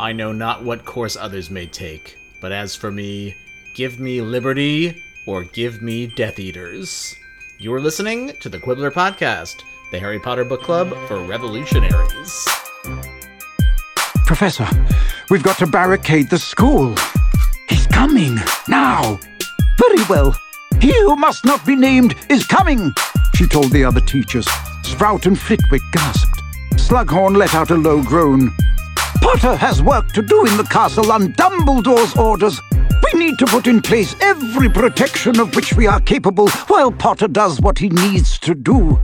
[0.00, 3.34] I know not what course others may take, but as for me,
[3.74, 7.16] give me liberty or give me Death Eaters.
[7.58, 12.46] You are listening to the Quibbler Podcast, the Harry Potter book club for revolutionaries.
[14.24, 14.68] Professor,
[15.30, 16.94] we've got to barricade the school.
[17.68, 18.38] He's coming
[18.68, 19.18] now.
[19.80, 20.38] Very well.
[20.80, 22.92] He who must not be named is coming,
[23.34, 24.46] she told the other teachers.
[24.84, 26.40] Sprout and Flitwick gasped.
[26.74, 28.52] Slughorn let out a low groan.
[29.20, 32.60] Potter has work to do in the castle on Dumbledore's orders.
[33.12, 37.28] We need to put in place every protection of which we are capable while Potter
[37.28, 38.98] does what he needs to do.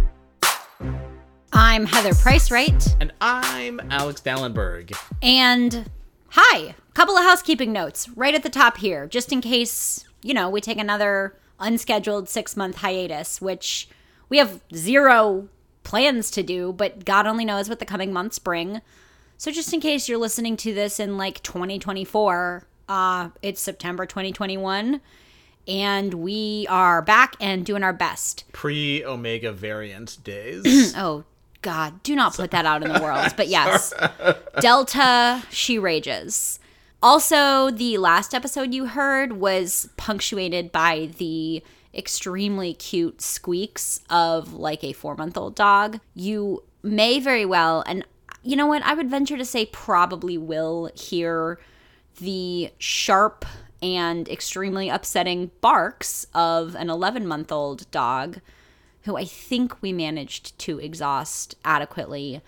[1.52, 2.96] I'm Heather Price Wright.
[3.00, 4.96] And I'm Alex Dalenberg.
[5.22, 5.90] And
[6.28, 10.48] hi, couple of housekeeping notes right at the top here, just in case, you know,
[10.48, 13.88] we take another unscheduled six month hiatus, which
[14.28, 15.48] we have zero
[15.82, 18.80] plans to do, but God only knows what the coming months bring.
[19.36, 25.00] So just in case you're listening to this in like 2024, uh, it's September 2021,
[25.66, 28.44] and we are back and doing our best.
[28.52, 30.94] Pre Omega variant days.
[30.96, 31.24] oh
[31.62, 33.32] God, do not put that out in the world.
[33.36, 33.92] But yes,
[34.60, 36.58] Delta, she rages.
[37.02, 41.62] Also, the last episode you heard was punctuated by the
[41.94, 46.00] extremely cute squeaks of like a four month old dog.
[46.14, 48.04] You may very well, and
[48.44, 48.82] you know what?
[48.82, 51.58] I would venture to say probably will hear
[52.20, 53.44] the sharp
[53.82, 58.40] and extremely upsetting barks of an 11 month old dog
[59.02, 62.40] who I think we managed to exhaust adequately.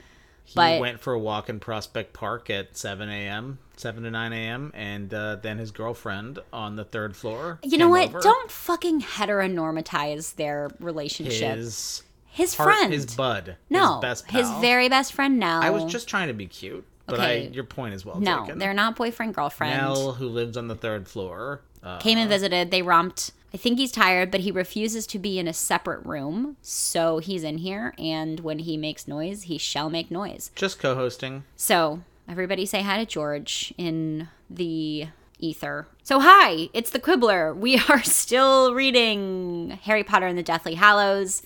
[0.44, 4.32] He but went for a walk in Prospect Park at 7 a.m., 7 to 9
[4.32, 7.58] a.m., and uh, then his girlfriend on the third floor.
[7.64, 8.08] you know what?
[8.08, 8.20] over.
[8.20, 11.56] Don't fucking heteronormatize their relationship.
[11.56, 12.04] His,
[12.36, 12.92] His friend.
[12.92, 15.62] his bud, no, his best his very best friend Nell.
[15.62, 18.58] I was just trying to be cute, but I, your point is well no, taken.
[18.58, 19.76] they're not boyfriend girlfriend.
[19.76, 22.70] Nell, who lives on the third floor, uh, Came and visited.
[22.70, 23.32] They romped.
[23.54, 26.58] I think he's tired, but he refuses to be in a separate room.
[26.60, 30.50] So he's in here, and when he makes noise, he shall make noise.
[30.54, 31.44] just co-hosting.
[31.56, 35.06] So everybody say hi to George in the
[35.38, 35.86] ether.
[36.02, 37.54] So hi, it's the Quibbler.
[37.54, 41.42] We are still reading Harry Potter and the Deathly Hallows.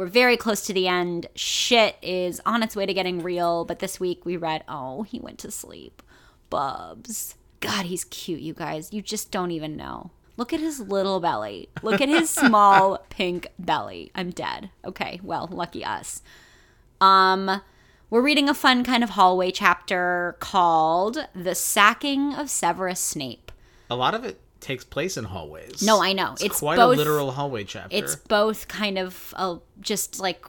[0.00, 1.26] We're very close to the end.
[1.34, 5.20] Shit is on its way to getting real, but this week we read Oh, he
[5.20, 6.02] went to sleep.
[6.48, 7.34] Bubs.
[7.60, 8.94] God, he's cute, you guys.
[8.94, 10.10] You just don't even know.
[10.38, 11.68] Look at his little belly.
[11.82, 14.10] Look at his small pink belly.
[14.14, 14.70] I'm dead.
[14.86, 16.22] Okay, well, lucky us.
[17.02, 17.60] Um,
[18.08, 23.52] we're reading a fun kind of hallway chapter called The Sacking of Severus Snape.
[23.90, 25.82] A lot of it takes place in hallways.
[25.82, 26.32] No, I know.
[26.32, 27.96] It's, It's quite both- a literal hallway chapter.
[27.96, 30.44] It's both kind of a, just like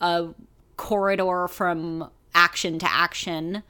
[0.00, 0.28] a
[0.76, 3.62] corridor from action to action.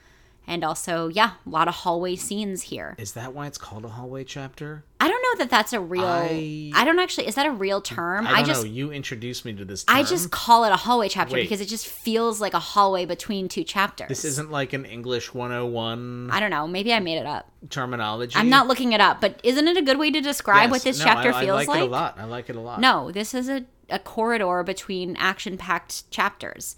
[0.49, 2.95] And also, yeah, a lot of hallway scenes here.
[2.99, 4.85] Is that why it's called a hallway chapter?
[5.01, 6.05] I don't know that that's a real.
[6.05, 7.27] I- I, don't actually.
[7.27, 8.27] Is that a real term?
[8.27, 8.71] I don't just know.
[8.71, 9.85] You introduced me to this.
[9.85, 9.97] Term.
[9.97, 11.43] I just call it a hallway chapter Wait.
[11.43, 14.09] because it just feels like a hallway between two chapters.
[14.09, 16.67] This isn't like an English 101 I don't know.
[16.69, 17.51] Maybe I made it up.
[17.69, 18.37] terminology.
[18.39, 20.99] I'm not looking it up, but isn't it a good way to describe what this
[21.01, 21.81] No, chapter I, feels I like, like?
[21.81, 22.19] it a lot.
[22.19, 22.81] I like it a lot.
[22.81, 26.77] No, this is a, a corridor between action packed chapters.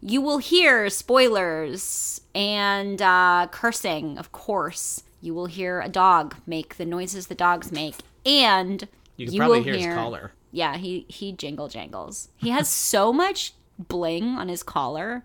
[0.00, 5.02] You will hear spoilers and uh, cursing, of course.
[5.20, 8.86] You will hear a dog make the noises the dogs make, and
[9.16, 10.32] you can probably will hear, his collar.
[10.52, 12.28] Yeah, he he jingle jangles.
[12.36, 15.24] He has so much bling on his collar.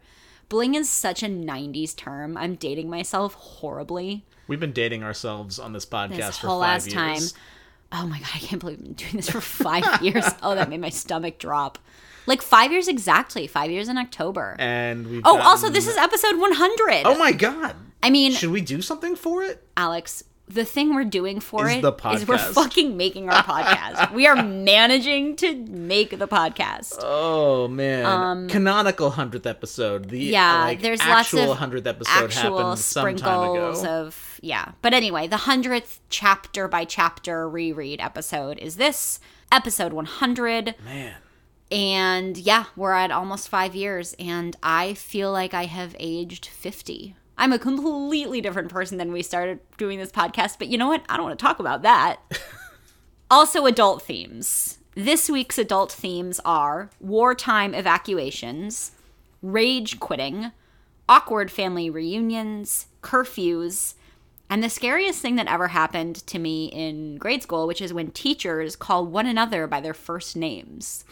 [0.50, 2.36] Bling is such a '90s term.
[2.38, 4.26] I'm dating myself horribly.
[4.48, 6.94] We've been dating ourselves on this podcast This for whole five years.
[7.34, 7.42] time.
[7.94, 10.26] Oh my god, I can't believe I've been doing this for five years.
[10.42, 11.78] Oh, that made my stomach drop.
[12.26, 13.48] Like five years exactly.
[13.48, 14.56] Five years in October.
[14.60, 17.04] And we've Oh, also, this is episode 100.
[17.06, 17.76] Oh my god!
[18.04, 19.64] I mean, Should we do something for it?
[19.78, 24.12] Alex, the thing we're doing for Is it is we're fucking making our podcast.
[24.14, 27.00] we are managing to make the podcast.
[27.02, 28.06] Oh man!
[28.06, 30.10] Um, Canonical hundredth episode.
[30.10, 33.90] The yeah, like, there's lots actual of hundredth episode actual happened some time sprinkles ago.
[33.90, 34.72] of yeah.
[34.82, 39.20] But anyway, the hundredth chapter by chapter reread episode is this
[39.52, 40.76] episode 100.
[40.84, 41.14] Man,
[41.72, 47.16] And yeah, we're at almost five years, and I feel like I have aged 50.
[47.38, 51.04] I'm a completely different person than we started doing this podcast, but you know what?
[51.08, 52.20] I don't want to talk about that.
[53.32, 54.80] also, adult themes.
[54.96, 58.92] This week's adult themes are wartime evacuations,
[59.42, 60.52] rage quitting,
[61.08, 63.94] awkward family reunions, curfews,
[64.50, 68.12] and the scariest thing that ever happened to me in grade school, which is when
[68.12, 71.06] teachers call one another by their first names.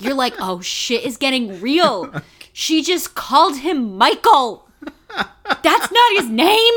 [0.00, 2.12] You're like, oh, shit is getting real.
[2.52, 4.68] She just called him Michael.
[5.10, 6.74] That's not his name.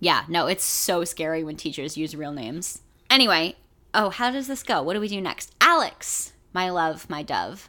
[0.00, 2.80] Yeah, no, it's so scary when teachers use real names.
[3.08, 3.56] Anyway,
[3.94, 4.82] oh, how does this go?
[4.82, 5.54] What do we do next?
[5.60, 7.68] Alex, my love, my dove.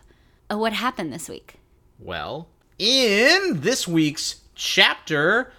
[0.49, 1.55] Oh, what happened this week?
[1.99, 5.53] Well, in this week's chapter,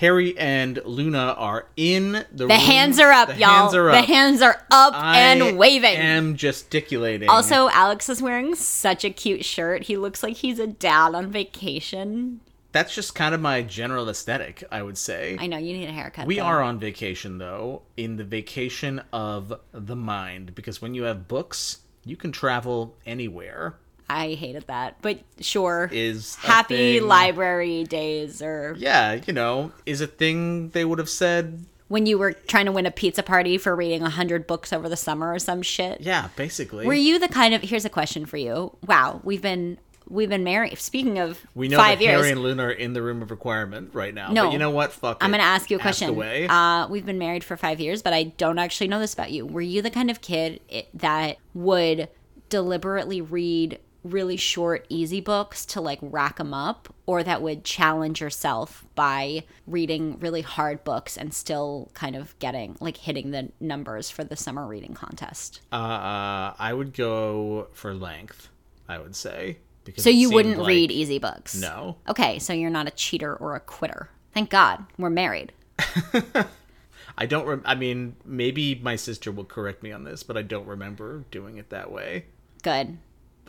[0.00, 2.26] Harry and Luna are in the room.
[2.32, 2.50] The room.
[2.52, 3.50] hands are up, the y'all.
[3.50, 3.94] Hands are up.
[3.96, 5.90] The hands are up I and waving.
[5.90, 7.28] I am gesticulating.
[7.28, 9.82] Also, Alex is wearing such a cute shirt.
[9.84, 12.40] He looks like he's a dad on vacation.
[12.72, 15.36] that's just kind of my general aesthetic, I would say.
[15.38, 16.26] I know you need a haircut.
[16.26, 16.44] We though.
[16.44, 21.80] are on vacation though, in the vacation of the mind, because when you have books,
[22.04, 23.76] you can travel anywhere.
[24.10, 25.88] I hated that, but sure.
[25.92, 31.64] Is happy library days or Yeah, you know, is a thing they would have said.
[31.88, 34.96] when you were trying to win a pizza party for reading 100 books over the
[34.96, 36.00] summer or some shit.
[36.00, 36.86] Yeah, basically.
[36.86, 38.76] Were you the kind of Here's a question for you.
[38.86, 39.78] Wow, we've been
[40.08, 40.76] we've been married.
[40.78, 42.16] Speaking of we know 5 that years.
[42.16, 44.32] Harry and Luna are in the room of requirement right now.
[44.32, 44.46] No.
[44.46, 44.92] but you know what?
[44.92, 45.18] Fuck.
[45.22, 46.20] I'm going to ask you a question.
[46.20, 49.46] Uh, we've been married for five years, but I don't actually know this about you.
[49.46, 50.60] Were you the kind of kid
[50.94, 52.08] that would
[52.48, 58.20] deliberately read really short, easy books to like rack them up, or that would challenge
[58.20, 64.10] yourself by reading really hard books and still kind of getting like hitting the numbers
[64.10, 65.60] for the summer reading contest?
[65.72, 68.48] uh, uh, I would go for length.
[68.88, 71.54] I would say because So you wouldn't like- read easy books?
[71.54, 71.96] No.
[72.08, 74.08] Okay, so you're not a cheater or a quitter.
[74.34, 75.52] Thank God we're married.
[77.18, 77.44] I don't.
[77.46, 81.24] Rem- I mean, maybe my sister will correct me on this, but I don't remember
[81.30, 82.26] doing it that way.
[82.62, 82.98] Good.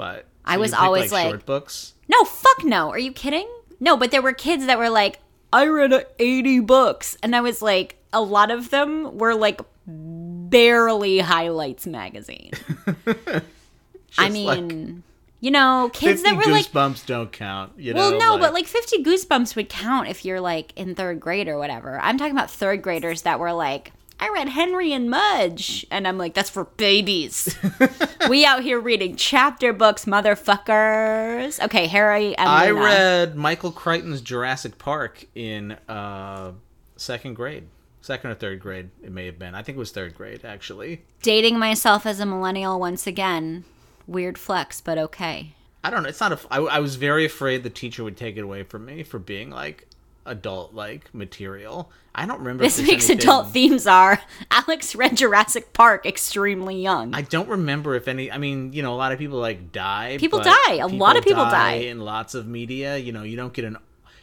[0.01, 1.93] But I was always like- short books.
[2.07, 2.89] No, fuck no.
[2.89, 3.47] Are you kidding?
[3.79, 5.19] No, but there were kids that were like,
[5.53, 7.15] I read uh, 80 books.
[7.21, 12.49] And I was like, a lot of them were like barely highlights magazine.
[13.07, 15.03] I Just, like, mean,
[15.39, 17.73] you know, kids 50 that were like, goosebumps don't count.
[17.77, 21.19] You well, know, no, but like 50 goosebumps would count if you're like in third
[21.19, 21.99] grade or whatever.
[21.99, 25.83] I'm talking about third graders that were like, I read Henry and Mudge.
[25.89, 27.57] And I'm like, that's for babies.
[28.29, 31.59] we out here reading chapter books, motherfuckers.
[31.65, 32.81] Okay, Harry and I Luna.
[32.81, 36.51] read Michael Crichton's Jurassic Park in uh,
[36.97, 37.63] second grade,
[38.01, 38.91] second or third grade.
[39.01, 39.55] It may have been.
[39.55, 41.01] I think it was third grade actually.
[41.23, 43.65] dating myself as a millennial once again.
[44.05, 45.55] Weird flex, but okay.
[45.83, 46.09] I don't know.
[46.09, 46.39] It's not a.
[46.51, 49.49] I, I was very afraid the teacher would take it away from me for being
[49.49, 49.87] like
[50.25, 51.91] adult like material.
[52.13, 52.63] I don't remember.
[52.63, 54.21] This week's anything- adult themes are
[54.51, 57.13] Alex read Jurassic Park extremely young.
[57.13, 58.31] I don't remember if any.
[58.31, 60.17] I mean, you know, a lot of people like die.
[60.19, 60.75] People die.
[60.75, 61.73] A lot of people die.
[61.73, 62.97] in lots of media.
[62.97, 63.77] You know, you don't get an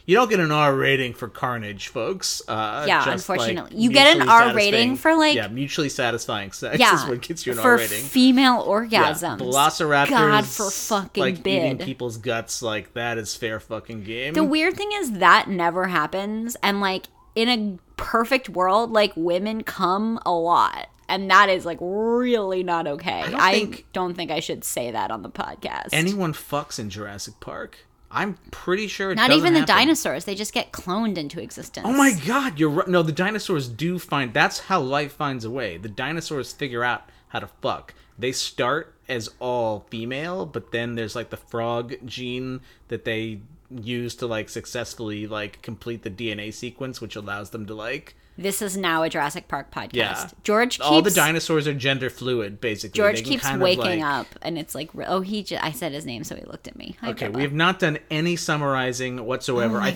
[0.09, 2.41] you don't get an R rating for Carnage, folks.
[2.47, 3.77] Uh, Yeah, just, like, unfortunately.
[3.79, 7.45] You get an R rating for, like- yeah, mutually satisfying sex yeah, is what gets
[7.45, 8.01] you an R rating.
[8.03, 9.37] female Yeah, orgasms.
[9.39, 14.33] Velociraptors, God for fucking like eating people's guts, like that is fair fucking game.
[14.33, 19.61] The weird thing is that never happens, and like in a perfect world, like women
[19.63, 20.87] come a lot.
[21.07, 23.21] And that is like really not okay.
[23.21, 25.89] I don't think- think, don't think I should say that on the podcast.
[25.91, 27.85] Anyone fucks in Jurassic Park?
[28.11, 29.75] I'm pretty sure it not even the happen.
[29.75, 31.85] dinosaurs; they just get cloned into existence.
[31.87, 32.87] Oh my god, you're right.
[32.87, 34.33] No, the dinosaurs do find.
[34.33, 35.77] That's how life finds a way.
[35.77, 37.93] The dinosaurs figure out how to fuck.
[38.17, 44.15] They start as all female, but then there's like the frog gene that they use
[44.15, 48.15] to like successfully like complete the DNA sequence, which allows them to like.
[48.41, 49.93] This is now a Jurassic Park podcast.
[49.93, 50.29] Yeah.
[50.43, 52.95] George keeps all the dinosaurs are gender fluid, basically.
[52.97, 55.43] George keeps kind of, waking like- up, and it's like, oh, he.
[55.43, 56.95] J- I said his name, so he looked at me.
[57.01, 57.35] Hi, Okay, Bubba.
[57.35, 59.77] we have not done any summarizing whatsoever.
[59.77, 59.91] Oh my I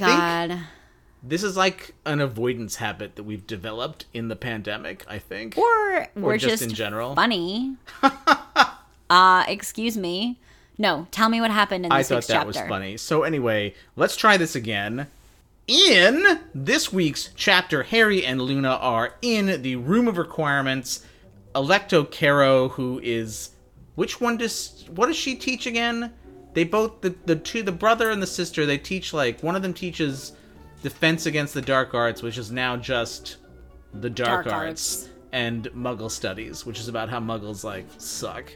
[0.49, 0.61] think
[1.23, 5.05] this is like an avoidance habit that we've developed in the pandemic.
[5.07, 5.57] I think.
[5.57, 7.15] Or we're just just, in general.
[7.15, 7.77] funny.
[9.09, 10.37] uh, excuse me.
[10.77, 12.47] No, tell me what happened in I this thought week's that chapter.
[12.47, 12.97] was funny.
[12.97, 15.07] So anyway, let's try this again.
[15.67, 21.05] In this week's chapter, Harry and Luna are in the room of requirements.
[21.55, 23.51] Alecto Carrow, who is
[23.95, 26.11] which one does what does she teach again?
[26.53, 29.61] They both the the two the brother and the sister they teach like one of
[29.61, 30.33] them teaches
[30.81, 33.37] defense against the dark arts, which is now just
[33.93, 35.09] the dark, Dark arts, arts.
[35.31, 38.51] and Muggle studies, which is about how Muggles like suck.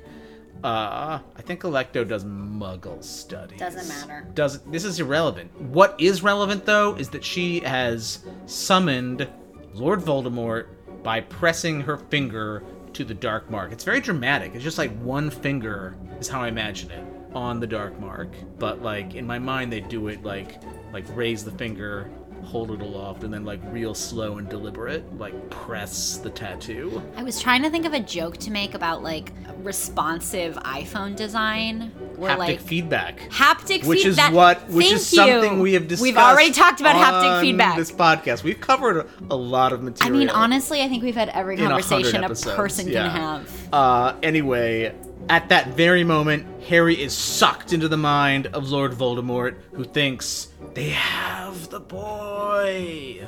[0.64, 3.60] Uh, I think Alecto does Muggle studies.
[3.60, 4.28] Doesn't matter.
[4.34, 5.60] Does this is irrelevant?
[5.62, 9.28] What is relevant though is that she has summoned
[9.74, 10.68] Lord Voldemort
[11.04, 13.72] by pressing her finger to the dark mark.
[13.72, 14.56] It's very dramatic.
[14.56, 18.30] It's just like one finger is how I imagine it on the dark mark.
[18.58, 20.62] But like in my mind, they do it like
[20.92, 22.10] like raise the finger
[22.48, 27.02] hold it aloft and then like real slow and deliberate like press the tattoo.
[27.18, 31.92] I was trying to think of a joke to make about like responsive iPhone design.
[32.16, 33.20] Where Haptic like feedback.
[33.30, 33.88] haptic feedback.
[33.88, 35.62] Which is what which Thank is something you.
[35.62, 36.04] we have discussed.
[36.04, 37.78] We've already talked about haptic feedback.
[37.78, 38.44] This podcast.
[38.44, 40.16] We've covered a, lot of material.
[40.16, 43.04] I mean, honestly, I think we've had every conversation a person yeah.
[43.04, 43.74] can have.
[43.74, 44.96] Uh, anyway,
[45.30, 50.50] at that very moment, Harry is sucked into the mind of Lord Voldemort, who thinks
[50.74, 53.28] they have the boy.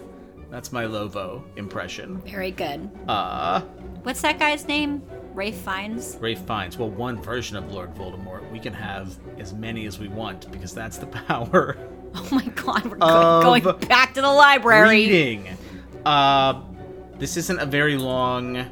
[0.49, 2.21] That's my Lovo impression.
[2.25, 2.89] Very good.
[3.07, 3.61] Uh,
[4.03, 5.03] What's that guy's name?
[5.33, 6.17] Ralph Fiennes.
[6.19, 8.49] Ralph Fiennes, well, one version of Lord Voldemort.
[8.51, 11.77] We can have as many as we want because that's the power.
[12.15, 14.89] Oh my god, we're going back to the library.
[14.89, 15.47] Reading.
[16.05, 16.61] Uh,
[17.19, 18.65] this isn't a very long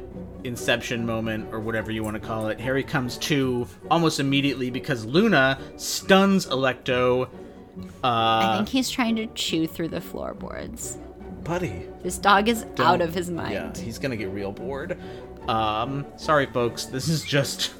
[0.44, 2.60] inception moment or whatever you want to call it.
[2.60, 7.28] Harry comes to almost immediately because Luna stuns Alecto.
[8.02, 10.98] I Uh, think he's trying to chew through the floorboards.
[11.44, 11.84] buddy.
[12.02, 13.52] This dog is out don't- of his mind.
[13.52, 14.98] Yeah, he's gonna get real bored.
[15.48, 16.84] Um, sorry, folks.
[16.86, 17.72] This is just.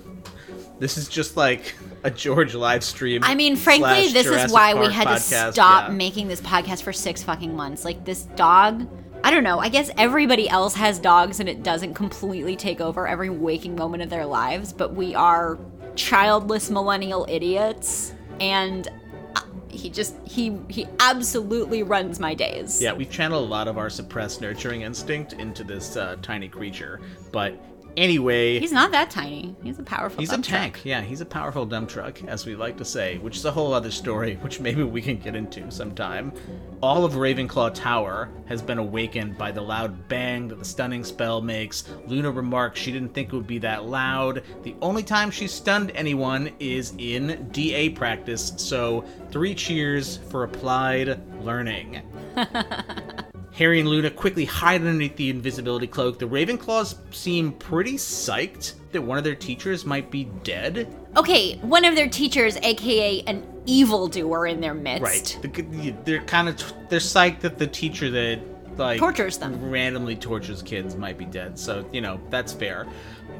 [0.78, 1.74] This is just like
[2.04, 3.22] a George live stream.
[3.24, 5.94] I mean, frankly, this is Jurassic why we had podcast, to stop yeah.
[5.94, 7.84] making this podcast for six fucking months.
[7.84, 8.86] Like, this dog,
[9.24, 9.58] I don't know.
[9.58, 14.02] I guess everybody else has dogs and it doesn't completely take over every waking moment
[14.02, 15.58] of their lives, but we are
[15.96, 18.14] childless millennial idiots.
[18.40, 18.88] And
[19.34, 22.80] uh, he just, he, he absolutely runs my days.
[22.80, 27.00] Yeah, we've channeled a lot of our suppressed nurturing instinct into this uh, tiny creature.
[27.32, 27.60] But
[27.98, 29.54] anyway, He's not that tiny.
[29.62, 30.60] He's a powerful he's a dump truck.
[30.60, 30.80] tank.
[30.84, 33.74] Yeah, he's a powerful dump truck, as we like to say, which is a whole
[33.74, 36.32] other story, which maybe we can get into sometime.
[36.80, 41.40] All of Ravenclaw Tower has been awakened by the loud bang that the stunning spell
[41.42, 41.84] makes.
[42.06, 44.42] Luna remarks she didn't think it would be that loud.
[44.62, 51.20] The only time she's stunned anyone is in DA practice, so three cheers for applied
[51.44, 52.00] learning.
[53.58, 56.20] Harry and Luna quickly hide underneath the invisibility cloak.
[56.20, 60.94] The Ravenclaws seem pretty psyched that one of their teachers might be dead.
[61.16, 65.02] Okay, one of their teachers, aka an evildoer in their midst.
[65.02, 66.04] Right.
[66.04, 68.38] They're kind of they're psyched that the teacher that
[68.78, 69.70] like Tortures them.
[69.70, 71.58] randomly tortures kids might be dead.
[71.58, 72.86] So you know that's fair.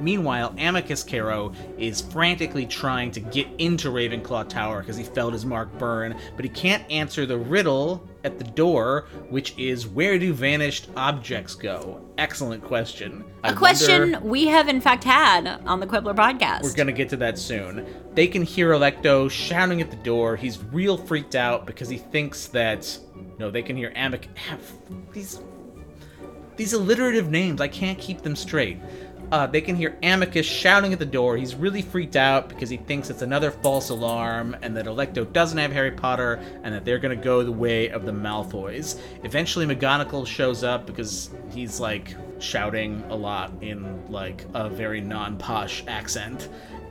[0.01, 5.45] Meanwhile, Amicus Carrow is frantically trying to get into Ravenclaw Tower because he felt his
[5.45, 10.32] mark burn, but he can't answer the riddle at the door, which is where do
[10.32, 12.00] vanished objects go?
[12.18, 13.25] Excellent question.
[13.42, 16.62] I A question wonder- we have in fact had on the Quibbler podcast.
[16.62, 17.85] we're gonna get to that soon.
[18.14, 20.37] They can hear Alecto shouting at the door.
[20.37, 22.99] He's real freaked out because he thinks that
[23.38, 24.25] no, they can hear Amic.
[25.12, 25.40] These
[26.56, 28.78] these alliterative names, I can't keep them straight.
[29.30, 31.37] Uh, they can hear Amicus shouting at the door.
[31.37, 35.58] He's really freaked out because he thinks it's another false alarm and that Alecto doesn't
[35.58, 38.99] have Harry Potter and that they're going to go the way of the Malfoys.
[39.25, 45.37] Eventually, McGonagall shows up because he's like shouting a lot in like a very non
[45.37, 46.49] posh accent.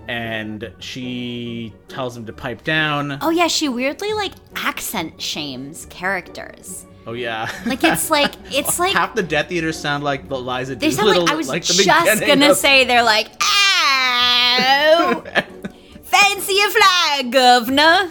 [0.07, 3.17] And she tells him to pipe down.
[3.21, 6.85] oh yeah, she weirdly like accent shames characters.
[7.07, 7.49] Oh, yeah.
[7.65, 11.07] Like it's like it's like Half the Death Eaters sound like the Liza they sound
[11.17, 15.23] like I was like the just gonna of- say they're like ow
[16.03, 18.09] fancy a flag, governor.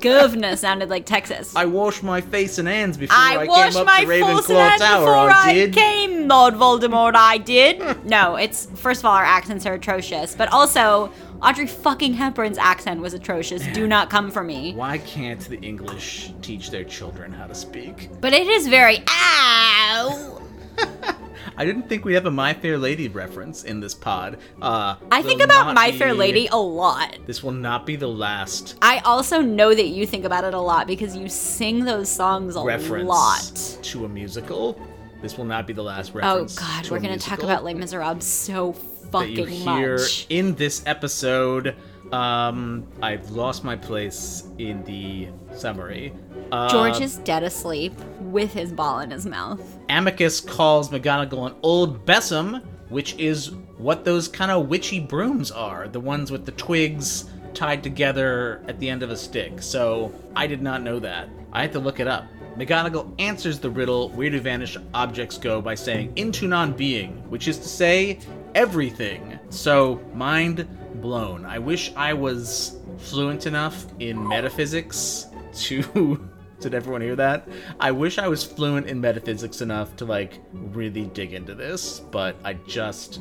[0.00, 1.54] governor sounded like Texas.
[1.54, 4.50] I washed my face and hands before I, I washed came up my to Ravenclaw
[4.70, 5.00] and Tower.
[5.00, 5.74] before I I did.
[5.74, 7.14] came, Lord Voldemort.
[7.14, 8.04] I did.
[8.08, 13.00] no, it's first of all our accents are atrocious, but also Audrey fucking Hepburn's accent
[13.00, 13.66] was atrocious.
[13.68, 14.74] Do not come for me.
[14.74, 18.10] Why can't the English teach their children how to speak?
[18.20, 20.40] But it is very ow.
[21.56, 24.38] I didn't think we'd have a My Fair Lady reference in this pod.
[24.60, 27.18] Uh, I think about My be- Fair Lady a lot.
[27.26, 30.60] This will not be the last I also know that you think about it a
[30.60, 33.78] lot because you sing those songs a reference lot.
[33.82, 34.80] to a musical.
[35.20, 36.56] This will not be the last reference.
[36.56, 38.72] Oh god, we're gonna talk about Les Miserables so
[39.20, 40.26] that you hear much.
[40.28, 41.76] in this episode.
[42.12, 46.12] Um, I've lost my place in the summary.
[46.50, 49.60] Uh, George is dead asleep with his ball in his mouth.
[49.88, 52.56] Amicus calls McGonagall an old besom,
[52.90, 57.82] which is what those kind of witchy brooms are the ones with the twigs tied
[57.82, 59.62] together at the end of a stick.
[59.62, 61.28] So I did not know that.
[61.52, 62.26] I had to look it up.
[62.56, 67.48] McGonagall answers the riddle where do vanished objects go by saying into non being, which
[67.48, 68.18] is to say
[68.54, 69.38] everything.
[69.50, 70.68] So mind
[71.00, 71.44] blown.
[71.44, 76.28] I wish I was fluent enough in metaphysics to
[76.60, 77.48] did everyone hear that?
[77.80, 82.36] I wish I was fluent in metaphysics enough to like really dig into this, but
[82.44, 83.20] I just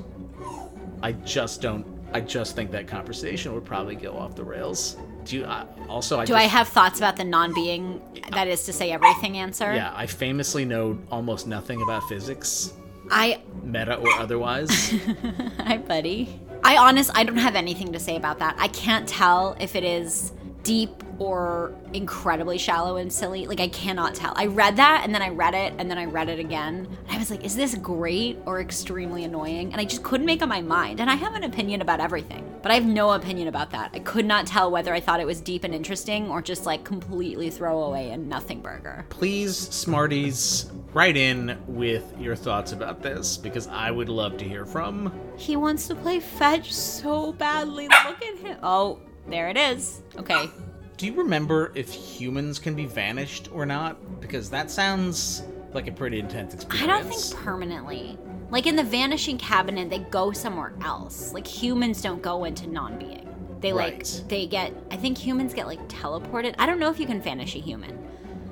[1.02, 4.98] I just don't I just think that conversation would probably go off the rails.
[5.24, 6.20] Do you uh, also?
[6.20, 9.74] I Do just, I have thoughts about the non-being, that is to say everything answer?
[9.74, 12.74] Yeah, I famously know almost nothing about physics,
[13.12, 14.92] I meta or otherwise.
[15.60, 16.40] Hi, buddy.
[16.64, 18.56] I honest, I don't have anything to say about that.
[18.58, 20.32] I can't tell if it is
[20.64, 23.46] deep or incredibly shallow and silly.
[23.46, 24.34] Like I cannot tell.
[24.36, 26.88] I read that and then I read it and then I read it again.
[27.08, 29.72] And I was like, is this great or extremely annoying?
[29.72, 31.00] And I just couldn't make up my mind.
[31.00, 33.92] And I have an opinion about everything, but I have no opinion about that.
[33.94, 36.84] I could not tell whether I thought it was deep and interesting or just like
[36.84, 39.06] completely throwaway and nothing burger.
[39.10, 44.66] Please, Smarties, write in with your thoughts about this because I would love to hear
[44.66, 45.14] from.
[45.38, 47.88] He wants to play fetch so badly.
[47.88, 48.58] Look at him.
[48.64, 50.02] Oh, there it is.
[50.18, 50.50] Okay.
[50.98, 54.22] Do you remember if humans can be vanished or not?
[54.22, 56.84] Because that sounds like a pretty intense experience.
[56.84, 58.18] I don't think permanently.
[58.52, 61.34] Like in the vanishing cabinet, they go somewhere else.
[61.34, 63.28] Like humans don't go into non-being.
[63.62, 64.24] They like Right.
[64.28, 64.74] they get.
[64.92, 66.56] I think humans get like teleported.
[66.60, 67.98] I don't know if you can vanish a human.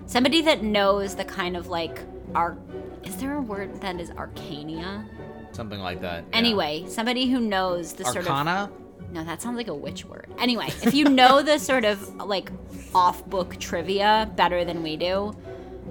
[0.05, 1.99] Somebody that knows the kind of like
[2.33, 2.57] arc.
[3.03, 5.05] Is there a word that is arcania?
[5.51, 6.23] something like that.
[6.29, 6.37] yeah.
[6.37, 8.71] Anyway, somebody who knows the sort of Arcana.
[9.11, 10.27] No, that sounds like a witch word.
[10.37, 12.51] Anyway, if you know the sort of like
[12.93, 15.35] off book trivia better than we do,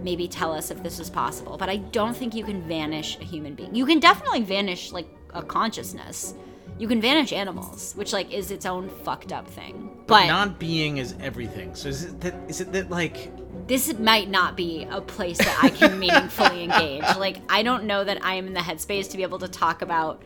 [0.02, 1.56] maybe tell us if this is possible.
[1.56, 3.74] But I don't think you can vanish a human being.
[3.74, 6.34] You can definitely vanish like a consciousness.
[6.78, 9.90] You can vanish animals, which like is its own fucked up thing.
[10.06, 11.74] But But non-being is everything.
[11.74, 12.34] So is it that?
[12.48, 13.32] Is it that like?
[13.66, 17.02] this might not be a place that I can meaningfully engage.
[17.16, 19.82] Like I don't know that I am in the headspace to be able to talk
[19.82, 20.22] about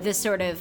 [0.00, 0.60] this sort of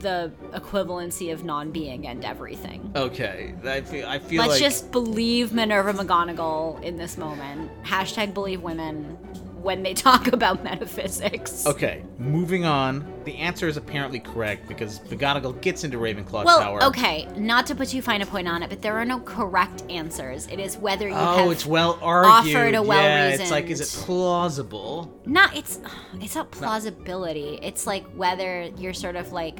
[0.00, 2.92] the equivalency of non-being and everything.
[2.94, 4.06] Okay, I feel.
[4.06, 7.70] I feel Let's like just believe Minerva McGonagall in this moment.
[7.84, 9.16] Hashtag believe women
[9.62, 11.66] when they talk about metaphysics.
[11.66, 13.04] Okay, moving on.
[13.24, 16.84] The answer is apparently correct because McGonagall gets into Ravenclaw Well, Tower.
[16.84, 19.82] okay, not to put too fine a point on it, but there are no correct
[19.90, 20.46] answers.
[20.46, 22.54] It is whether you Oh, it's well argued.
[22.56, 25.12] offered a well yeah, it's like, is it plausible?
[25.26, 25.80] not it's
[26.20, 27.58] it's not plausibility.
[27.60, 29.58] It's like whether you're sort of like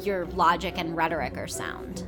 [0.00, 2.04] your logic and rhetoric are sound.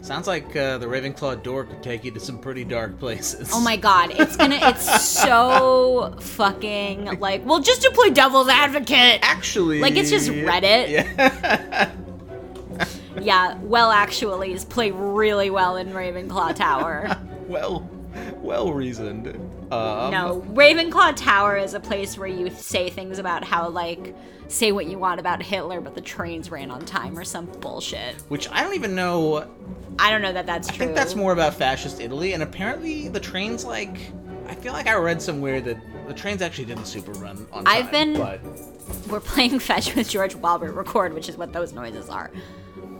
[0.00, 3.50] Sounds like uh, the Ravenclaw door could take you to some pretty dark places.
[3.54, 9.20] Oh my god, it's gonna it's so fucking like well just to play devil's advocate.
[9.22, 10.88] Actually, Like, it's just Reddit.
[10.90, 11.90] Yeah.
[13.20, 17.16] Yeah, well actuallys play really well in Ravenclaw Tower.
[17.46, 17.88] well,
[18.36, 19.28] well reasoned.
[19.72, 24.16] Um, no, Ravenclaw Tower is a place where you say things about how like
[24.52, 28.14] say what you want about Hitler, but the trains ran on time or some bullshit.
[28.28, 29.48] Which I don't even know.
[29.98, 30.84] I don't know that that's I true.
[30.84, 33.98] I think that's more about fascist Italy, and apparently the trains like.
[34.48, 37.66] I feel like I read somewhere that the trains actually didn't super run on time.
[37.66, 38.40] I've been- But
[39.08, 42.30] We're playing fetch with George while we record, which is what those noises are.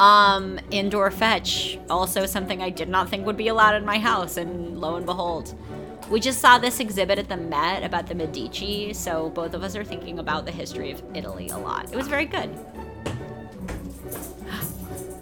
[0.00, 4.36] Um, indoor fetch, also something I did not think would be allowed in my house,
[4.36, 5.54] and lo and behold.
[6.10, 9.74] We just saw this exhibit at the Met about the Medici, so both of us
[9.76, 11.90] are thinking about the history of Italy a lot.
[11.90, 12.50] It was very good.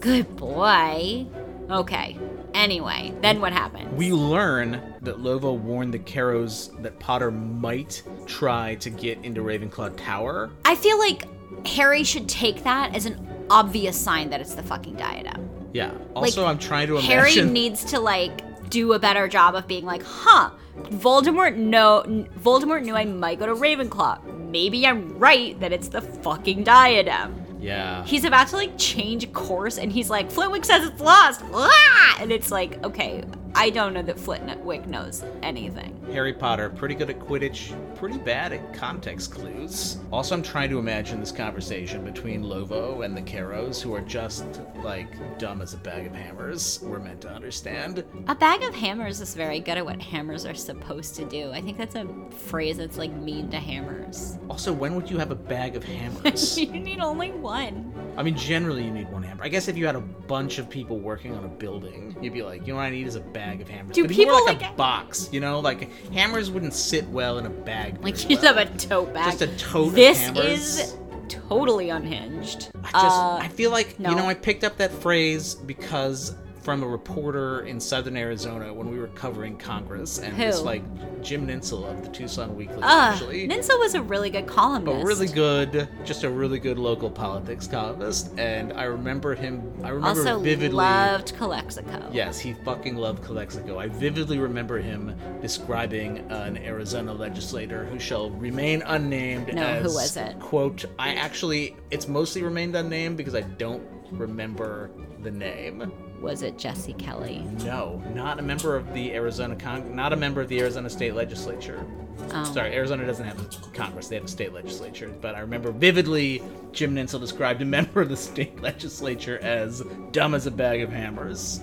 [0.01, 1.27] Good boy.
[1.71, 2.17] Okay.
[2.55, 3.97] Anyway, then what happened?
[3.97, 9.97] we learn that Lovo warned the Carrows that Potter might try to get into Ravenclaw
[9.97, 10.51] Tower.
[10.65, 11.27] I feel like
[11.67, 15.49] Harry should take that as an obvious sign that it's the fucking diadem.
[15.73, 15.93] Yeah.
[16.15, 17.11] Also, Like, I'm trying to imagine.
[17.11, 20.51] Harry needs to like do a better job of being like, huh?
[20.85, 22.03] Voldemort know
[22.39, 24.49] Voldemort knew I might go to Ravenclaw.
[24.51, 27.35] Maybe I'm right that it's the fucking diadem.
[27.61, 28.05] yeah.
[28.05, 32.17] He's about to like change course, and he's like, Flitwick says it's lost, Ah!
[32.21, 33.23] and it's like, okay,
[33.55, 35.97] I don't know that Flitwick knows anything.
[36.13, 39.99] Harry Potter, pretty good at Quidditch, pretty bad at context clues.
[40.13, 44.45] Also, I'm trying to imagine this conversation between Lovo and the Carrows, who are just,
[44.83, 45.09] like,
[45.39, 46.81] dumb as a bag of hammers.
[46.83, 48.05] We're meant to understand.
[48.29, 51.51] A bag of hammers is very good at what hammers are supposed to do.
[51.53, 54.39] I think that's a phrase that's like mean to hammers.
[54.49, 56.57] Also, when would you have a bag of hammers?
[56.59, 57.93] you need only one.
[58.17, 59.43] I mean, generally, you need one hammer.
[59.45, 62.43] I guess if you had a bunch of people working on a building, you'd be
[62.43, 63.95] like, you know what I need is a bag of hammers.
[63.95, 65.61] Do But be more people, like, like- a box, you know?
[65.61, 68.03] Like, hammers wouldn't sit well in a bag.
[68.03, 69.39] Like you just have a tote bag.
[69.39, 70.97] Just a tote of This is
[71.29, 72.71] totally unhinged.
[72.83, 74.11] I just Uh, I feel like no.
[74.11, 78.91] you know I picked up that phrase because from a reporter in southern Arizona when
[78.91, 80.43] we were covering Congress and Who?
[80.43, 80.83] it's like
[81.23, 83.49] Jim Nintzel of the Tucson Weekly uh, actually.
[83.49, 85.03] Nintzel was a really good columnist.
[85.03, 89.73] a really good, just a really good local politics columnist, and I remember him.
[89.83, 90.77] I remember Also vividly.
[90.77, 92.09] loved Calexico.
[92.13, 93.79] Yes, he fucking loved Calexico.
[93.79, 99.95] I vividly remember him describing an Arizona legislator who shall remain unnamed No, as, who
[99.95, 100.39] was it?
[100.41, 104.91] Quote, I actually, it's mostly remained unnamed because I don't remember
[105.23, 105.91] the name.
[106.21, 107.45] Was it Jesse Kelly?
[107.65, 111.15] No, not a member of the Arizona Con- not a member of the Arizona State
[111.15, 111.85] Legislature.
[112.33, 112.45] Oh.
[112.45, 115.09] Sorry, Arizona doesn't have a Congress; they have a state legislature.
[115.21, 120.35] But I remember vividly Jim Nintzel described a member of the state legislature as dumb
[120.35, 121.61] as a bag of hammers.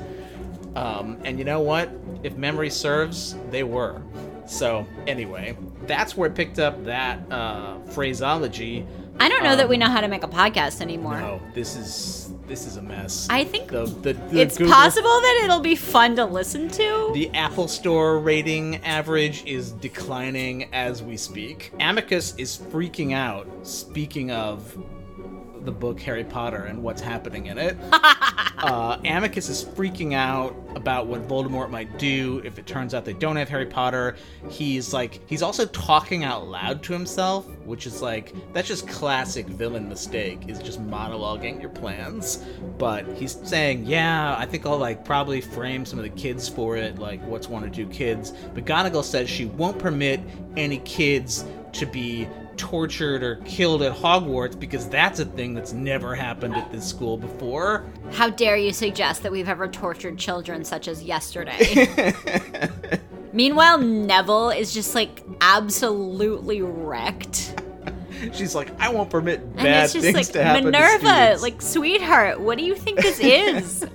[0.76, 1.92] Um, and you know what?
[2.24, 4.02] If memory serves, they were.
[4.48, 8.86] So anyway, that's where it picked up that uh, phraseology.
[9.20, 11.20] I don't know that we know how to make a podcast anymore.
[11.20, 13.28] No, this is this is a mess.
[13.30, 17.12] I think the, the, the it's Google- possible that it'll be fun to listen to.
[17.14, 21.72] The Apple Store rating average is declining as we speak.
[21.80, 23.48] Amicus is freaking out.
[23.64, 24.78] Speaking of
[25.68, 31.08] the book Harry Potter and what's happening in it, uh, Amicus is freaking out about
[31.08, 34.16] what Voldemort might do if it turns out they don't have Harry Potter.
[34.50, 39.46] He's like, he's also talking out loud to himself, which is like, that's just classic
[39.48, 42.38] villain mistake, is just monologuing your plans.
[42.78, 46.78] But he's saying, yeah, I think I'll like probably frame some of the kids for
[46.78, 48.32] it, like what's one or two kids.
[48.54, 50.22] But McGonagall says she won't permit
[50.56, 52.28] any kids to be
[52.58, 57.18] tortured or killed at Hogwarts because that's a thing that's never happened at this school
[57.18, 57.86] before.
[58.12, 62.14] How dare you suggest that we've ever tortured children such as yesterday?
[63.34, 67.62] Meanwhile, Neville is just like absolutely wrecked.
[68.34, 71.62] She's like, I won't permit And bad it's just things like, to happen Minerva, like,
[71.62, 73.86] sweetheart, what do you think this is?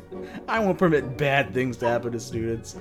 [0.49, 2.77] I won't permit bad things to happen to students.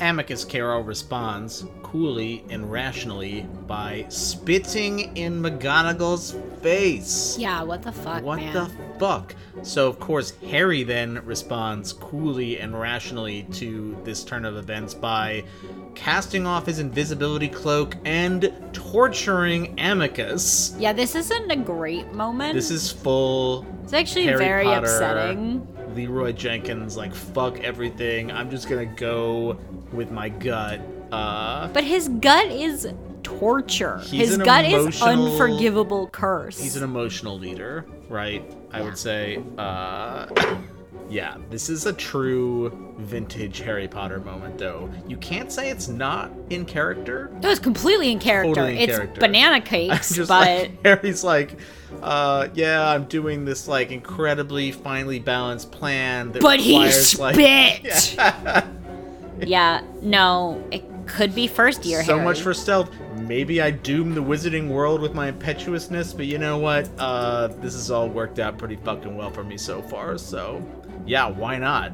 [0.00, 7.36] Amicus Carrow responds coolly and rationally by spitting in McGonagall's face.
[7.38, 8.54] yeah, what the fuck, What man?
[8.54, 9.34] the fuck?
[9.62, 15.44] So, of course, Harry then responds coolly and rationally to this turn of events by
[15.94, 20.74] casting off his invisibility cloak and torturing Amicus.
[20.78, 22.54] yeah, this isn't a great moment.
[22.54, 25.66] This is full it's actually Harry very Potter, upsetting.
[25.94, 28.30] Leroy Jenkins, like, fuck everything.
[28.32, 29.56] I'm just gonna go
[29.92, 30.80] with my gut.
[31.10, 32.88] Uh, But his gut is
[33.22, 33.98] torture.
[33.98, 36.58] His gut is unforgivable curse.
[36.60, 38.42] he's an emotional leader, right?
[38.72, 38.84] I Yeah.
[38.84, 39.42] would say.
[39.58, 40.26] Uh,
[41.12, 44.90] yeah, this is a true vintage Harry Potter moment, though.
[45.06, 47.30] You can't say it's not in character.
[47.42, 48.54] That was completely in character.
[48.54, 49.20] Totally in it's character.
[49.20, 51.58] banana cakes, but like Harry's like,
[52.02, 58.16] uh, yeah, I'm doing this like incredibly finely balanced plan that but he requires spit.
[58.16, 58.64] like
[59.46, 62.02] yeah, no, it could be first year.
[62.04, 62.24] so Harry.
[62.24, 62.90] much for stealth.
[63.16, 66.88] Maybe I doom the wizarding world with my impetuousness, but you know what?
[66.98, 70.18] Uh, this has all worked out pretty fucking well for me so far.
[70.18, 70.64] So,
[71.06, 71.92] yeah, why not?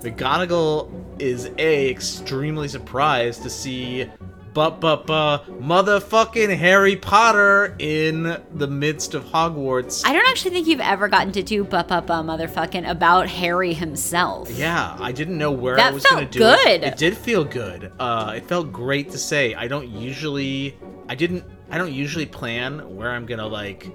[0.00, 4.08] McGonagall is a extremely surprised to see,
[4.54, 10.02] but but but motherfucking Harry Potter in the midst of Hogwarts.
[10.06, 13.74] I don't actually think you've ever gotten to do ba ba ba motherfucking about Harry
[13.74, 14.50] himself.
[14.50, 16.66] Yeah, I didn't know where That I was gonna do good.
[16.66, 16.84] it.
[16.84, 17.92] It did feel good.
[17.98, 19.54] Uh, it felt great to say.
[19.54, 23.88] I don't usually, I didn't, I don't usually plan where I'm gonna like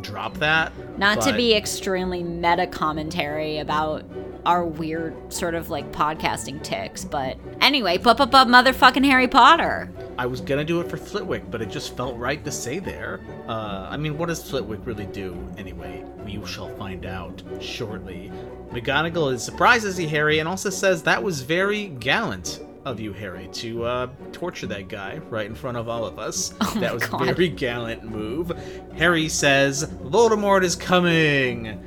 [0.00, 0.72] drop that.
[0.98, 4.04] Not to be extremely meta commentary about
[4.46, 9.92] our weird sort of like podcasting ticks, but anyway, ba ba ba motherfucking Harry Potter.
[10.16, 13.20] I was gonna do it for Flitwick, but it just felt right to say there.
[13.46, 16.04] Uh, I mean, what does Flitwick really do anyway?
[16.24, 18.32] We shall find out shortly.
[18.70, 23.12] McGonagall is surprised to see Harry and also says that was very gallant of you,
[23.12, 26.54] Harry, to uh, torture that guy right in front of all of us.
[26.60, 27.22] Oh that was God.
[27.22, 28.52] a very gallant move.
[28.96, 31.82] Harry says, Voldemort is coming!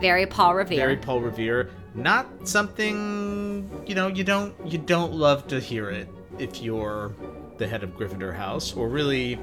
[0.00, 0.76] Very Paul Revere.
[0.78, 1.70] Very Paul Revere.
[1.94, 7.14] Not something you know, you don't you don't love to hear it if you're
[7.56, 9.38] the head of Gryffindor House, or really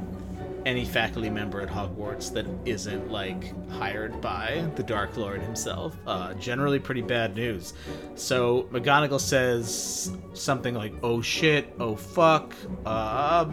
[0.65, 5.97] any faculty member at Hogwarts that isn't like hired by the Dark Lord himself.
[6.07, 7.73] Uh, generally, pretty bad news.
[8.15, 13.49] So McGonagall says something like, "Oh shit, oh fuck." Uh,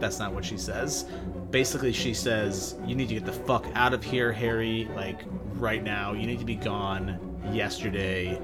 [0.00, 1.06] that's not what she says.
[1.56, 4.86] Basically, she says, "You need to get the fuck out of here, Harry.
[4.94, 5.20] Like
[5.54, 6.12] right now.
[6.12, 7.18] You need to be gone
[7.50, 8.38] yesterday."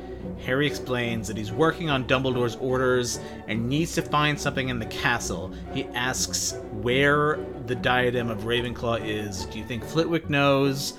[0.47, 4.87] Harry explains that he's working on Dumbledore's orders and needs to find something in the
[4.87, 5.53] castle.
[5.75, 9.45] He asks where the diadem of Ravenclaw is.
[9.45, 10.95] Do you think Flitwick knows?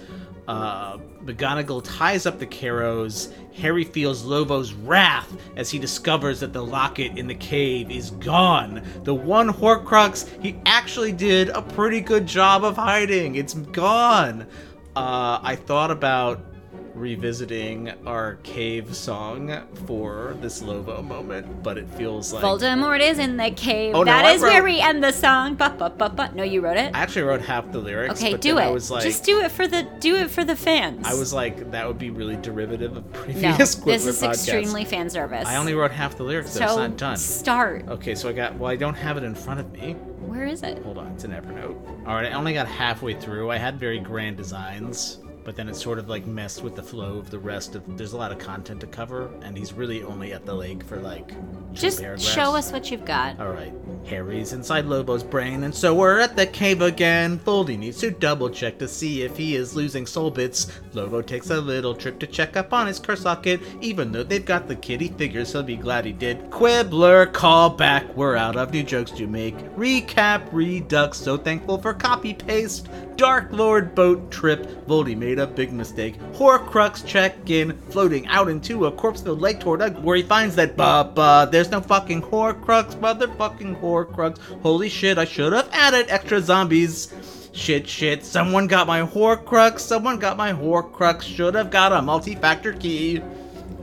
[0.48, 3.34] Uh, McGonagall ties up the Carrows.
[3.54, 8.84] Harry feels Lovo's wrath as he discovers that the locket in the cave is gone.
[9.04, 13.36] The one Horcrux he actually did a pretty good job of hiding.
[13.36, 14.48] It's gone.
[14.96, 16.53] Uh, I thought about
[16.94, 19.52] revisiting our cave song
[19.86, 23.96] for this Lovo moment, but it feels like Voldemort is in the cave.
[23.96, 25.56] Oh, that I is wrote- where we end the song.
[25.56, 26.32] Ba, ba, ba, ba.
[26.34, 26.92] No, you wrote it.
[26.94, 28.22] I actually wrote half the lyrics.
[28.22, 28.62] okay, but do it.
[28.64, 31.06] I was like, Just do it for the do it for the fans.
[31.08, 33.78] I was like, that would be really derivative of previous.
[33.80, 33.86] no.
[33.86, 34.30] This is podcasts.
[34.34, 35.48] extremely fan service.
[35.48, 36.52] I only wrote half the lyrics.
[36.52, 37.18] so it's not done.
[37.18, 37.88] start.
[37.88, 38.56] Okay, so I got.
[38.58, 39.94] Well, I don't have it in front of me.
[40.26, 40.82] Where is it?
[40.84, 41.76] Hold on, it's in Evernote.
[42.08, 43.52] All right, I only got halfway through.
[43.52, 47.18] I had very grand designs, but then it sort of like messed with the flow
[47.18, 47.98] of the rest of.
[47.98, 50.98] There's a lot of content to cover, and he's really only at the lake for
[50.98, 51.34] like.
[51.74, 52.32] Just paragraphs.
[52.32, 53.40] show us what you've got.
[53.40, 53.74] All right.
[54.06, 57.40] Harry's inside Lovo's brain, and so we're at the cave again.
[57.40, 60.68] Voldy needs to double check to see if he is losing soul bits.
[60.94, 63.62] Lovo takes a little trip to check up on his Kersocket.
[63.82, 66.50] Even though they've got the kid, he figures he'll be glad he did.
[66.52, 68.16] Quibbler, call back.
[68.16, 69.58] We're out of new jokes to make.
[69.76, 71.18] Recap, redux.
[71.18, 72.90] So thankful for copy paste.
[73.16, 74.86] Dark Lord boat trip.
[74.86, 76.20] Voldy made a big mistake.
[76.34, 80.76] Horcrux check in, floating out into a corpse-filled lake toward Ugg, where he finds that
[80.76, 81.50] Baba.
[81.52, 84.38] There's no fucking Horcrux, motherfucking Horcrux.
[84.62, 85.18] Holy shit!
[85.18, 87.14] I should have added extra zombies.
[87.54, 88.26] Shit, shit.
[88.26, 89.80] Someone got my Horcrux.
[89.80, 91.22] Someone got my Horcrux.
[91.22, 93.22] Should have got a multi-factor key.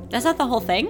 [0.09, 0.89] That's not the whole thing.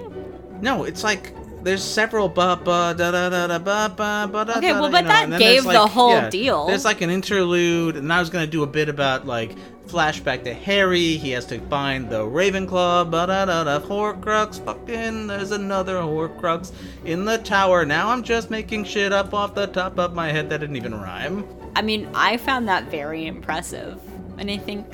[0.61, 4.57] No, it's like there's several ba ba da da da da ba ba ba da.
[4.57, 6.67] Okay, well, but that gave the whole deal.
[6.67, 9.55] There's like an interlude, and I was gonna do a bit about like
[9.87, 11.17] flashback to Harry.
[11.17, 13.11] He has to find the Ravenclaw.
[13.11, 13.79] Ba da da da.
[13.79, 14.63] Horcrux.
[14.63, 15.27] Fucking.
[15.27, 16.71] There's another Horcrux
[17.05, 17.85] in the tower.
[17.85, 20.95] Now I'm just making shit up off the top of my head that didn't even
[20.95, 21.45] rhyme.
[21.75, 23.99] I mean, I found that very impressive,
[24.37, 24.85] and I think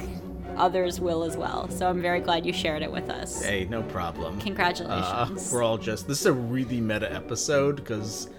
[0.58, 1.70] others will as well.
[1.70, 3.44] So I'm very glad you shared it with us.
[3.44, 4.38] Hey, no problem.
[4.38, 5.52] Uh, Congratulations.
[5.52, 6.08] we're all just.
[6.08, 8.30] This is a really meta episode because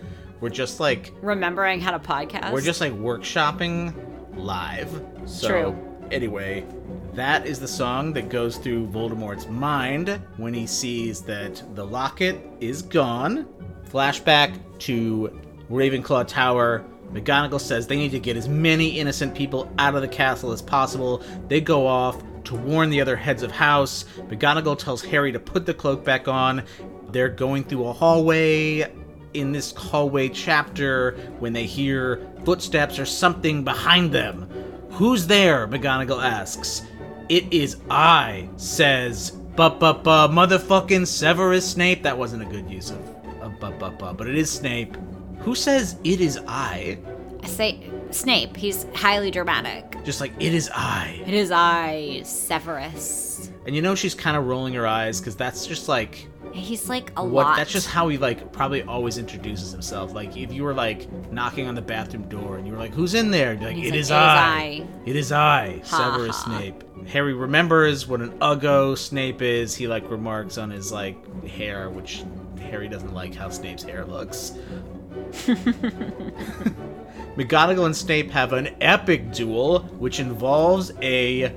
[0.41, 2.53] we're just like Remembering how to podcast.
[2.53, 3.95] We're just like workshopping
[4.37, 5.03] live.
[5.27, 5.85] So, True.
[6.11, 6.65] Anyway,
[7.15, 12.39] that is the song that goes through Voldemort's mind when he sees that the locket
[12.61, 13.47] is gone.
[13.91, 16.85] Flashback to Ravenclaw Tower.
[17.13, 20.61] McGonagall says they need to get as many innocent people out of the castle as
[20.61, 21.23] possible.
[21.49, 24.05] They go off to warn the other heads of house.
[24.29, 26.65] McGonagall tells Harry to put the cloak back on.
[27.11, 28.93] They're going through a hallway
[29.35, 34.49] in this hallway chapter when they hear footsteps or something behind them.
[34.93, 35.67] Who's there?
[35.69, 36.83] McGonagall asks.
[37.29, 42.03] It is I, says ba ba ba motherfucking Severus Snape.
[42.05, 43.05] That wasn't a good use of,
[43.61, 44.97] ba ba ba, but it is Snape.
[45.41, 46.99] Who says it is I?
[47.43, 48.57] I say Snape.
[48.57, 49.97] He's highly dramatic.
[50.05, 51.23] Just like it is I.
[51.27, 53.51] It is I, Severus.
[53.67, 57.13] And you know she's kind of rolling her eyes because that's just like He's like
[57.17, 57.57] a what lot.
[57.57, 60.13] that's just how he like probably always introduces himself.
[60.15, 63.15] Like if you were like knocking on the bathroom door and you were like, "Who's
[63.15, 64.25] in there?" You'd be like, "It like, is "It is I.
[64.25, 66.59] I." It is I, Ha, Severus ha.
[66.59, 69.75] Snape." Harry remembers what an uggo Snape is.
[69.75, 72.25] He like remarks on his like hair, which
[72.61, 74.55] Harry doesn't like how Snape's hair looks.
[77.37, 81.53] McGonagall and Snape have an epic duel, which involves a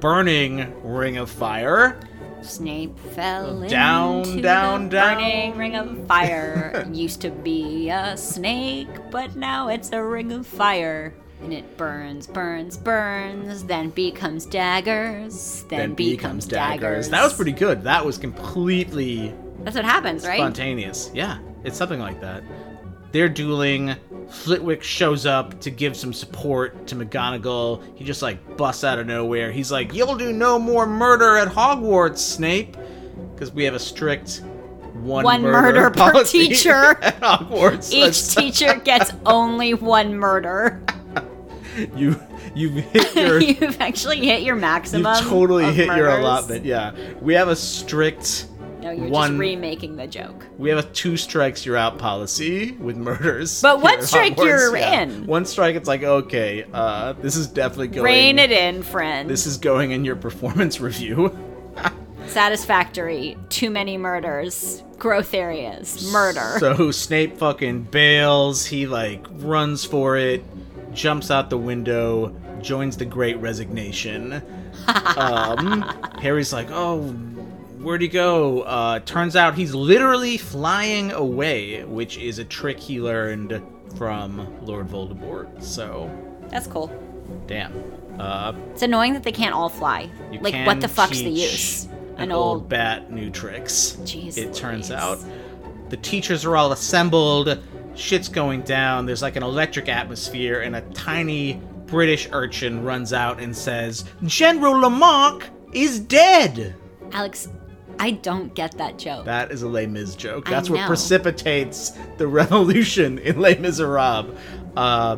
[0.00, 1.98] burning ring of fire.
[2.42, 5.16] Snape fell Down, into down, the down.
[5.18, 6.88] burning ring of fire.
[6.92, 11.14] Used to be a snake, but now it's a ring of fire.
[11.42, 17.08] And it burns, burns, burns, then becomes daggers, then, becomes, daggers.
[17.10, 17.82] That was pretty good.
[17.84, 20.36] That was completely That's what happens, right?
[20.38, 21.10] spontaneous.
[21.14, 22.42] Yeah, it's something like that.
[23.12, 23.94] They're dueling.
[24.28, 27.82] Flitwick shows up to give some support to McGonagall.
[27.96, 29.50] He just like busts out of nowhere.
[29.50, 32.76] He's like, "You'll do no more murder at Hogwarts, Snape,"
[33.34, 34.42] because we have a strict
[34.94, 36.98] one, One murder per teacher.
[37.02, 37.92] at Hogwarts.
[37.92, 40.82] Each teacher gets only one murder.
[41.96, 42.20] you
[42.54, 45.12] you've hit your You've actually hit your maximum.
[45.14, 46.64] You've totally hit your allotment.
[46.64, 48.46] Yeah, we have a strict.
[48.80, 49.32] No, you're one.
[49.32, 50.46] just remaking the joke.
[50.56, 53.60] We have a two strikes you're out policy with murders.
[53.60, 55.02] But one strike, you're yeah.
[55.02, 55.26] in.
[55.26, 58.04] One strike, it's like okay, uh, this is definitely going.
[58.04, 59.28] Rein it in, friend.
[59.28, 61.36] This is going in your performance review.
[62.26, 63.36] Satisfactory.
[63.48, 64.82] Too many murders.
[64.98, 66.10] Growth areas.
[66.12, 66.58] Murder.
[66.58, 68.64] So Snape fucking bails.
[68.64, 70.42] He like runs for it,
[70.94, 74.42] jumps out the window, joins the Great Resignation.
[75.16, 75.82] um,
[76.20, 77.14] Harry's like, oh,
[77.82, 78.62] where'd he go?
[78.62, 83.62] Uh, turns out he's literally flying away, which is a trick he learned
[83.96, 85.62] from Lord Voldemort.
[85.62, 86.10] So,
[86.48, 86.88] That's cool.
[87.46, 87.72] damn.
[88.18, 90.10] Uh, It's annoying that they can't all fly.
[90.40, 91.88] like, what the fuck's the use?
[92.16, 93.96] An, old bat new tricks.
[94.02, 95.02] Jeez it turns Louise.
[95.02, 95.18] out.
[95.88, 97.58] The teachers are all assembled.
[97.94, 99.06] Shit's going down.
[99.06, 104.80] There's like an electric atmosphere, and a tiny British urchin runs out and says, General
[104.80, 106.74] Lamarck, is dead.
[107.12, 107.48] Alex,
[108.00, 109.26] I don't get that joke.
[109.26, 110.46] That is a Les Mis joke.
[110.48, 114.36] That's what precipitates the revolution in Les Miserables.
[114.76, 115.16] Uh,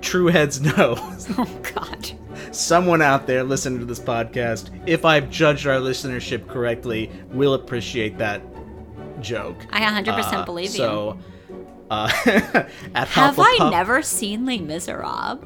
[0.00, 0.96] true heads know.
[1.38, 2.10] oh God.
[2.50, 8.18] Someone out there listening to this podcast, if I've judged our listenership correctly, will appreciate
[8.18, 8.42] that
[9.20, 9.56] joke.
[9.70, 10.76] I 100% Uh, believe you.
[10.78, 11.18] so,
[11.90, 12.10] uh,
[12.94, 15.38] at Have I never seen Les Miserables?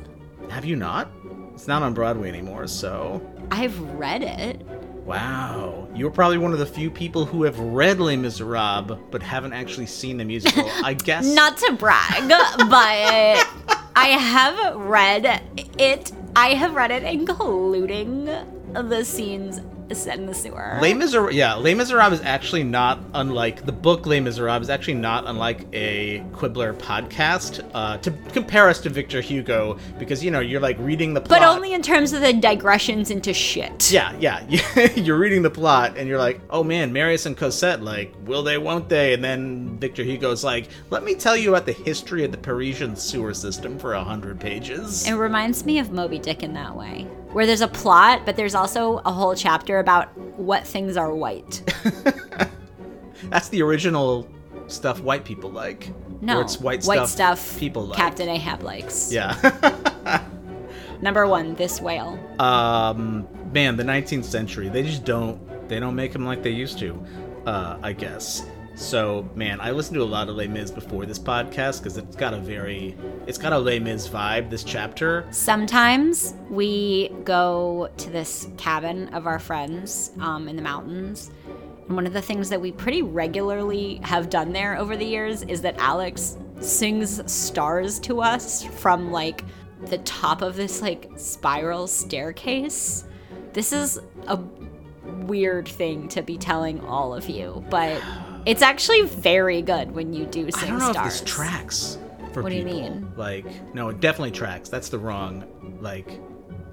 [0.51, 1.11] Have you not?
[1.55, 3.21] It's not on Broadway anymore, so.
[3.51, 4.67] I've read it.
[5.07, 5.87] Wow.
[5.95, 9.87] You're probably one of the few people who have read Les Miserables but haven't actually
[9.87, 10.69] seen the musical.
[10.83, 11.25] I guess.
[11.25, 13.47] Not to brag, but
[13.95, 15.43] I have read
[15.79, 16.13] it.
[16.35, 18.25] I have read it, including
[18.73, 19.61] the scenes
[19.95, 20.79] set in the sewer.
[20.81, 24.07] Les Miserables, yeah, Les Miserables is actually not unlike the book.
[24.07, 27.65] Les Miserables is actually not unlike a Quibbler podcast.
[27.75, 31.41] Uh, to compare us to Victor Hugo, because you know you're like reading the plot.
[31.41, 33.91] but only in terms of the digressions into shit.
[33.91, 34.45] Yeah, yeah,
[34.97, 38.59] you're reading the plot and you're like, oh man, Marius and Cosette, like, will they,
[38.59, 39.15] won't they?
[39.15, 42.97] And then Victor Hugo's like, let me tell you about the history of the Parisian
[42.97, 45.07] sewer system for a hundred pages.
[45.07, 48.55] It reminds me of Moby Dick in that way, where there's a plot, but there's
[48.55, 51.63] also a whole chapter about what things are white.
[53.25, 54.27] That's the original
[54.69, 55.93] stuff white people like.
[56.23, 57.99] No, it's white, stuff, stuff people like.
[57.99, 59.13] Captain Ahab likes.
[59.13, 59.37] Yeah.
[61.03, 62.19] Number one, this whale.
[62.41, 66.79] um man the 19th century they just don't they don't make them like they used
[66.79, 67.01] to
[67.47, 68.45] uh i guess
[68.77, 72.15] so man i listened to a lot of les mis before this podcast because it's
[72.15, 72.95] got a very
[73.27, 79.27] it's got a les mis vibe this chapter Sometimes we go to this cabin of
[79.27, 81.31] our friends um, in the mountains.
[81.87, 85.43] And one of the things that we pretty regularly have done there over the years
[85.43, 89.45] is that Alex sings stars to us from like
[89.87, 93.05] the top of this like spiral staircase.
[93.53, 94.39] This is a
[95.05, 98.03] weird thing to be telling all of you, but
[98.47, 101.15] it's actually very good when you do sing i don't know stars.
[101.15, 101.99] if this tracks
[102.33, 103.13] for What do you people mean?
[103.17, 105.45] like no it definitely tracks that's the wrong
[105.81, 106.21] like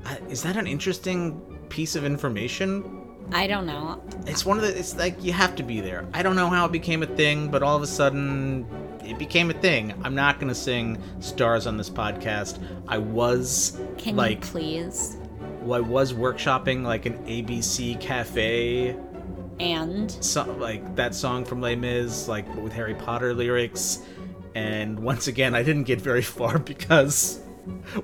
[0.06, 3.00] I- is that an interesting piece of information
[3.32, 4.04] I don't know.
[4.28, 6.66] it's one of the it's like you have to be there i don't know how
[6.66, 8.68] it became a thing but all of a sudden
[9.04, 14.16] it became a thing i'm not gonna sing stars on this podcast i was Can
[14.18, 15.18] like you please?
[15.62, 18.96] well, i was workshopping like an abc cafe
[19.60, 24.00] And so, like that song from Les Mis, like with Harry Potter lyrics.
[24.56, 27.39] And once again, I didn't get very far because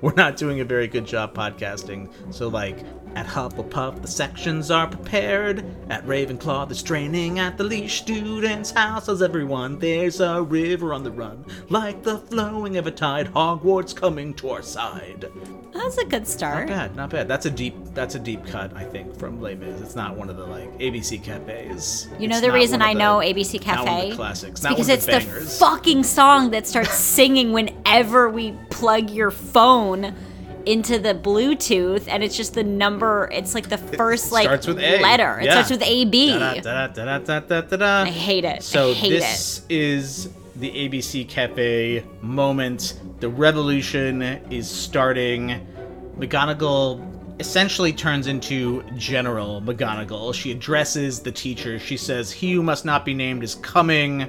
[0.02, 2.12] we're not doing a very good job podcasting.
[2.34, 2.78] So, like,
[3.16, 5.64] at Hufflepuff, the sections are prepared.
[5.90, 9.10] At Ravenclaw, the straining at the leash student's house.
[9.10, 13.34] As everyone, there's a river on the run, like the flowing of a tide.
[13.34, 15.26] Hogwarts coming to our side.
[15.74, 16.68] that's a good start.
[16.70, 17.28] Not bad, not bad.
[17.28, 19.82] That's a deep, that's a deep cut, I think, from Les Mis.
[19.82, 22.08] It's not one of the like ABC cafes.
[22.20, 24.10] You know It's the reason I the- know ABC not one of Cafe?
[24.12, 24.60] the classics.
[24.62, 30.14] Because of it's the the fucking song that starts singing whenever we plug your phone
[30.66, 33.30] into the Bluetooth, and it's just the number.
[33.32, 35.02] It's like the first like with A.
[35.02, 35.40] letter.
[35.40, 35.52] It Yeah.
[35.54, 36.34] starts with A B.
[36.34, 38.64] I hate it.
[38.64, 42.96] So I hate this is the ABC Cafe moment.
[43.20, 45.66] The revolution is starting.
[46.18, 47.06] McGonagall
[47.40, 50.34] essentially turns into General McGonagall.
[50.34, 51.80] She addresses the teacher.
[51.80, 54.28] She says, "He who must not be named is coming."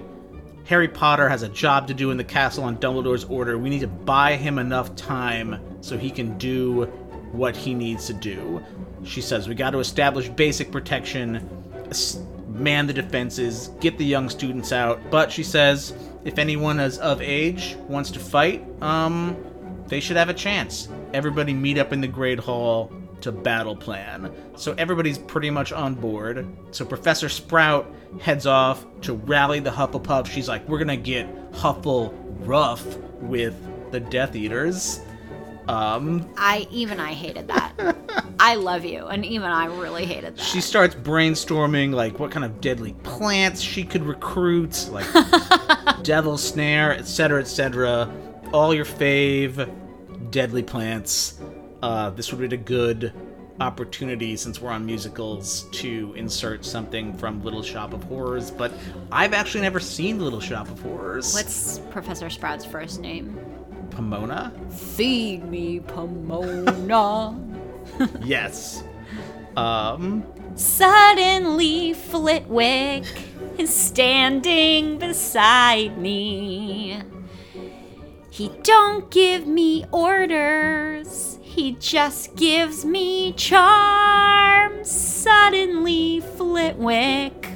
[0.70, 3.58] Harry Potter has a job to do in the castle on Dumbledore's order.
[3.58, 6.84] We need to buy him enough time so he can do
[7.32, 8.62] what he needs to do.
[9.02, 11.44] She says, We got to establish basic protection,
[12.46, 15.00] man the defenses, get the young students out.
[15.10, 15.92] But she says,
[16.24, 19.36] If anyone is of age, wants to fight, um,
[19.88, 20.88] they should have a chance.
[21.12, 24.32] Everybody meet up in the Great Hall to battle plan.
[24.54, 26.46] So everybody's pretty much on board.
[26.70, 30.26] So Professor Sprout heads off to rally the Hufflepuff.
[30.26, 33.54] She's like, we're gonna get Huffle rough with
[33.92, 35.00] the Death Eaters.
[35.68, 37.72] Um, I even I hated that.
[38.40, 40.42] I love you, and even I really hated that.
[40.42, 45.06] she starts brainstorming like what kind of deadly plants she could recruit, like
[46.02, 48.12] Devil Snare, etc., etc.
[48.52, 49.70] All your fave
[50.30, 51.38] deadly plants.
[51.82, 53.12] Uh, this would be a good
[53.60, 58.72] opportunity since we're on musicals to insert something from Little Shop of Horrors, but
[59.12, 61.34] I've actually never seen Little Shop of Horrors.
[61.34, 63.38] What's Professor Sprout's first name?
[63.90, 64.52] Pomona?
[64.70, 67.38] Feed me, Pomona.
[68.22, 68.84] Yes.
[69.56, 73.04] Um, Suddenly, Flitwick
[73.58, 77.00] is standing beside me.
[78.30, 81.29] He don't give me orders.
[81.50, 84.84] He just gives me charm.
[84.84, 87.48] Suddenly, Flitwick,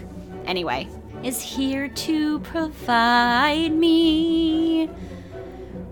[0.47, 0.88] anyway,
[1.22, 4.90] is here to provide me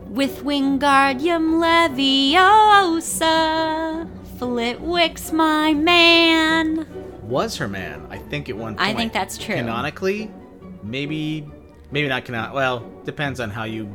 [0.08, 1.60] with Wingardium
[2.34, 4.08] Leviosa.
[4.36, 6.88] Flitwick's my man.
[7.22, 8.04] Was her man?
[8.10, 8.88] I think at one point.
[8.88, 9.54] I think that's true.
[9.54, 10.28] Canonically,
[10.82, 11.48] maybe,
[11.92, 12.52] maybe not canon.
[12.52, 13.86] Well, depends on how you.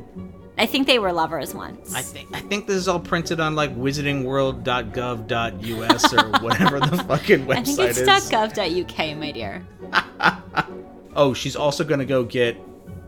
[0.57, 1.93] I think they were lovers once.
[1.93, 7.45] I think I think this is all printed on like wizardingworld.gov.us or whatever the fucking
[7.45, 8.07] website I think it's is.
[8.07, 9.65] .gov.uk, my dear.
[11.19, 12.55] Oh, she's also gonna go get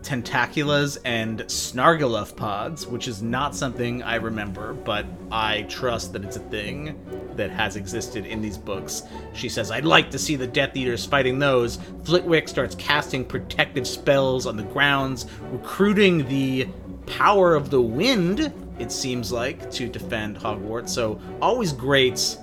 [0.01, 6.37] Tentaculas and Snargaluff pods, which is not something I remember, but I trust that it's
[6.37, 6.99] a thing
[7.35, 9.03] that has existed in these books.
[9.33, 11.77] She says, I'd like to see the Death Eaters fighting those.
[12.03, 16.67] Flitwick starts casting protective spells on the grounds, recruiting the
[17.09, 20.89] power of the wind, it seems like, to defend Hogwarts.
[20.89, 22.37] So, always great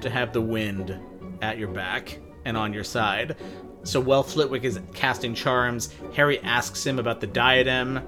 [0.00, 0.98] to have the wind
[1.42, 3.36] at your back and on your side.
[3.82, 8.00] So while Flitwick is casting charms, Harry asks him about the diadem.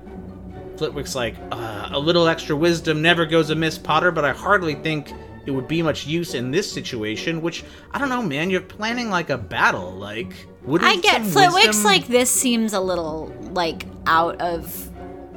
[0.77, 5.13] Flitwick's like, uh, a little extra wisdom never goes amiss, Potter, but I hardly think
[5.47, 9.11] it would be much use in this situation, which, I don't know, man, you're planning
[9.11, 10.35] like a battle, like...
[10.63, 14.92] Wouldn't I get Flitwick's wisdom- like this seems a little like out of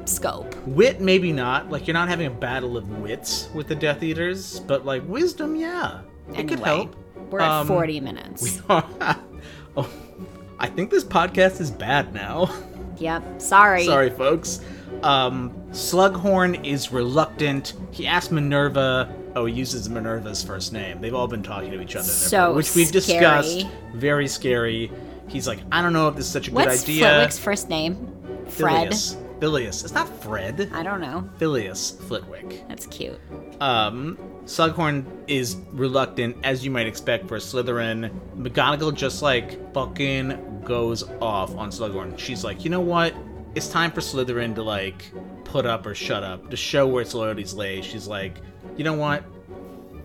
[0.09, 0.55] scope.
[0.67, 1.69] Wit, maybe not.
[1.69, 5.55] Like, you're not having a battle of wits with the Death Eaters, but, like, wisdom,
[5.55, 6.01] yeah.
[6.35, 6.95] It could help.
[7.29, 8.61] We're at Um, 40 minutes.
[8.69, 9.89] oh,
[10.59, 12.49] I think this podcast is bad now.
[12.97, 13.41] Yep.
[13.41, 13.83] Sorry.
[13.83, 14.61] Sorry, folks.
[15.03, 17.73] Um, Slughorn is reluctant.
[17.91, 19.13] He asks Minerva.
[19.35, 21.01] Oh, he uses Minerva's first name.
[21.01, 23.59] They've all been talking to each other, So which we've discussed.
[23.59, 23.71] scary.
[23.95, 24.89] Very scary.
[25.27, 27.01] He's like, I don't know if this is such a What's good idea.
[27.03, 28.45] What's Flitwick's first name?
[28.47, 28.73] Fred.
[28.93, 29.17] Filius.
[29.39, 29.83] Filius.
[29.83, 30.69] It's not Fred.
[30.73, 31.29] I don't know.
[31.37, 32.67] Filius Flitwick.
[32.67, 33.19] That's cute.
[33.61, 38.11] Um, Slughorn is reluctant, as you might expect for a Slytherin.
[38.37, 42.17] McGonagall just like fucking goes off on Slughorn.
[42.17, 43.13] She's like, you know what?
[43.55, 45.11] It's time for Slytherin to like
[45.43, 47.81] put up or shut up to show where its loyalties lay.
[47.81, 48.37] She's like,
[48.77, 49.23] you know what?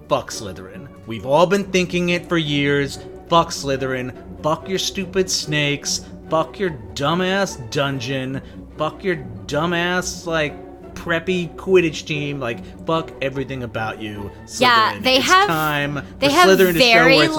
[0.08, 0.88] Fuck Slytherin.
[1.06, 2.98] We've all been thinking it for years.
[3.28, 4.42] Fuck Slytherin.
[4.42, 6.06] Fuck your stupid snakes.
[6.28, 8.40] Fuck your dumbass dungeon.
[8.80, 10.54] Fuck your dumbass like
[10.94, 12.40] preppy Quidditch team.
[12.40, 14.30] Like fuck everything about you.
[14.46, 14.60] Slytherin.
[14.60, 17.36] Yeah, they it's have- time they for have Slytherin to show very, where its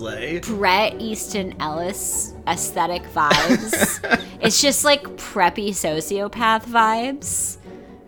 [0.00, 0.38] lay.
[0.40, 4.26] Bret Easton Ellis aesthetic vibes.
[4.40, 7.58] it's just like preppy sociopath vibes.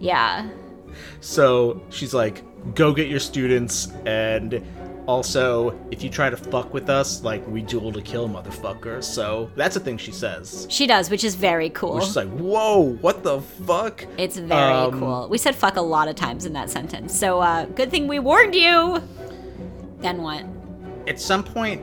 [0.00, 0.48] Yeah.
[1.20, 2.42] So she's like,
[2.74, 4.60] go get your students, and
[5.06, 9.02] also, if you try to fuck with us, like, we duel to kill, motherfucker.
[9.02, 10.66] So that's a thing she says.
[10.70, 11.94] She does, which is very cool.
[11.94, 14.06] Which is like, whoa, what the fuck?
[14.16, 15.28] It's very Um, cool.
[15.28, 17.18] We said fuck a lot of times in that sentence.
[17.18, 19.02] So uh good thing we warned you.
[19.98, 20.44] Then what?
[21.08, 21.82] At some point,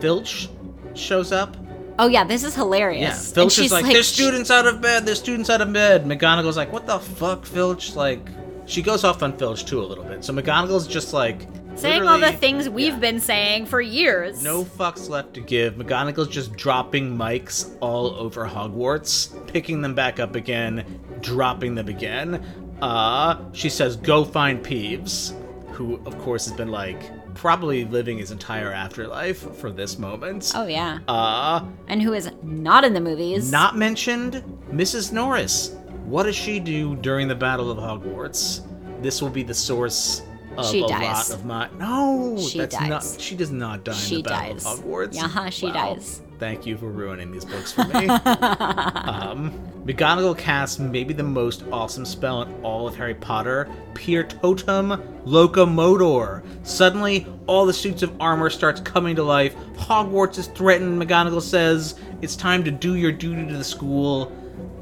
[0.00, 0.48] Filch
[0.94, 1.56] shows up.
[1.98, 3.28] Oh yeah, this is hilarious.
[3.28, 6.04] Yeah, Filch is like, there's students out of bed, there's students out of bed.
[6.04, 7.94] McGonagall's like, what the fuck, Filch?
[7.96, 8.28] Like,
[8.66, 10.24] she goes off on Filch too a little bit.
[10.24, 12.98] So McGonagall's just like, saying all the things we've yeah.
[12.98, 14.42] been saying for years.
[14.42, 15.74] No fucks left to give.
[15.74, 22.44] McGonagall's just dropping mics all over Hogwarts, picking them back up again, dropping them again.
[22.80, 25.34] Uh, she says, "Go find Peeves,"
[25.72, 30.52] who, of course, has been like probably living his entire afterlife for this moment.
[30.54, 30.98] Oh yeah.
[31.08, 33.50] Uh, And who is not in the movies?
[33.50, 35.12] not mentioned, Mrs.
[35.12, 35.74] Norris.
[36.04, 38.60] What does she do during the Battle of Hogwarts?
[39.00, 40.22] This will be the source
[40.70, 41.30] She a dies.
[41.30, 41.68] lot of my.
[41.78, 42.88] No, She that's dies.
[42.88, 43.20] not.
[43.20, 44.66] She does not die She in the Battle dies.
[44.66, 45.22] of Hogwarts.
[45.22, 45.72] Uh-huh, she Wow.
[45.94, 46.20] dies.
[46.38, 48.06] Thank you for ruining these books for me.
[48.08, 49.52] um,
[49.86, 56.42] McGonagall casts maybe the most awesome spell in all of Harry Potter, Piertotum Locomotor.
[56.64, 59.54] Suddenly, all the suits of armor starts coming to life.
[59.76, 61.94] Hogwarts is threatened, McGonagall says.
[62.22, 64.32] It's time to do your duty to the school.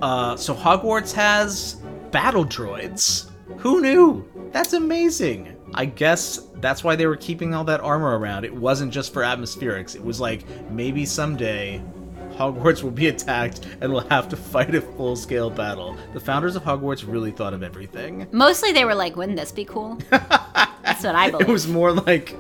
[0.02, 1.74] Uh, so Hogwarts has
[2.10, 3.28] battle droids.
[3.58, 4.26] Who knew?
[4.52, 5.56] That's amazing.
[5.74, 8.44] I guess that's why they were keeping all that armor around.
[8.44, 9.94] It wasn't just for atmospherics.
[9.94, 11.80] It was like maybe someday
[12.32, 15.96] Hogwarts will be attacked and we'll have to fight a full-scale battle.
[16.14, 18.26] The founders of Hogwarts really thought of everything.
[18.32, 19.98] Mostly they were like, wouldn't this be cool?
[20.10, 21.46] That's what I believe.
[21.48, 22.34] It was more like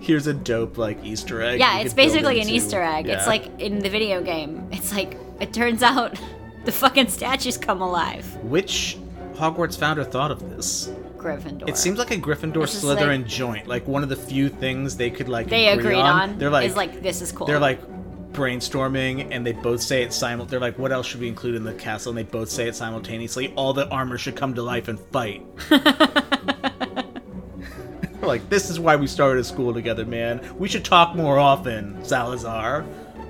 [0.00, 1.60] here's a dope like Easter egg.
[1.60, 2.48] yeah, it's basically an.
[2.48, 3.08] Easter egg.
[3.08, 4.68] It's like in the video game.
[4.70, 6.20] It's like it turns out
[6.64, 8.26] the fucking statues come alive.
[8.44, 8.98] which
[9.34, 10.90] Hogwarts founder thought of this?
[11.24, 11.68] Gryffindor.
[11.68, 14.96] It seems like a Gryffindor This Slytherin like- joint, like one of the few things
[14.96, 16.38] they could like they agree agreed on.
[16.38, 17.46] They're like is like this is cool.
[17.46, 17.80] they're like
[18.32, 21.62] brainstorming and they both say it simul they're like what else should we include in
[21.62, 24.88] the castle and they both say it simultaneously all the armor should come to life
[24.88, 25.46] and fight
[28.26, 30.40] like, this is why we started a school together, man.
[30.58, 32.84] We should talk more often, Salazar.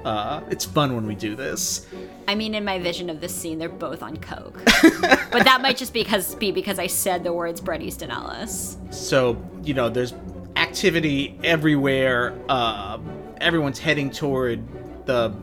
[0.04, 1.86] Uh, it's fun when we do this.
[2.28, 5.76] I mean, in my vision of this scene, they're both on coke, but that might
[5.76, 8.76] just because be because I said the words Bret Easton Ellis.
[8.90, 10.14] So, you know, there's
[10.56, 12.38] activity everywhere.
[12.48, 12.98] Uh,
[13.40, 14.62] everyone's heading toward
[15.06, 15.34] the,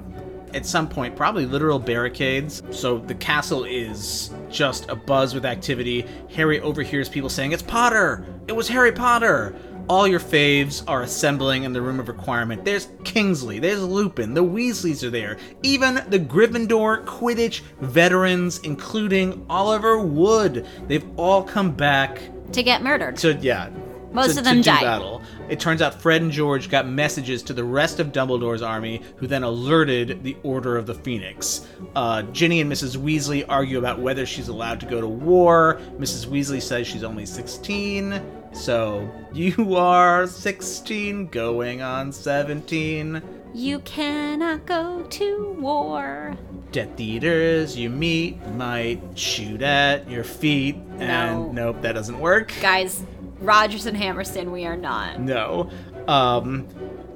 [0.53, 2.62] at some point, probably literal barricades.
[2.72, 6.05] So the castle is just a buzz with activity.
[6.36, 8.26] Harry overhears people saying, It's Potter!
[8.47, 9.55] It was Harry Potter!
[9.91, 12.63] All your faves are assembling in the room of requirement.
[12.63, 19.99] There's Kingsley, there's Lupin, the Weasleys are there, even the Gryffindor Quidditch veterans, including Oliver
[19.99, 20.65] Wood.
[20.87, 22.21] They've all come back
[22.53, 23.17] To get murdered.
[23.17, 23.69] to yeah.
[24.13, 24.79] Most to- of them to do died.
[24.81, 25.21] Battle.
[25.49, 29.27] It turns out Fred and George got messages to the rest of Dumbledore's army, who
[29.27, 31.67] then alerted the Order of the Phoenix.
[31.97, 32.95] Uh, Ginny and Mrs.
[32.95, 35.81] Weasley argue about whether she's allowed to go to war.
[35.99, 36.27] Mrs.
[36.27, 38.21] Weasley says she's only 16.
[38.53, 43.21] So you are 16, going on 17.
[43.53, 46.35] You cannot go to war.
[46.71, 50.75] Death Eaters you meet might shoot at your feet.
[50.99, 51.51] And No.
[51.51, 52.53] nope, that doesn't work.
[52.61, 53.03] Guys,
[53.41, 55.19] Rodgers and Hammerstein, we are not.
[55.19, 55.69] No.
[56.07, 56.67] Um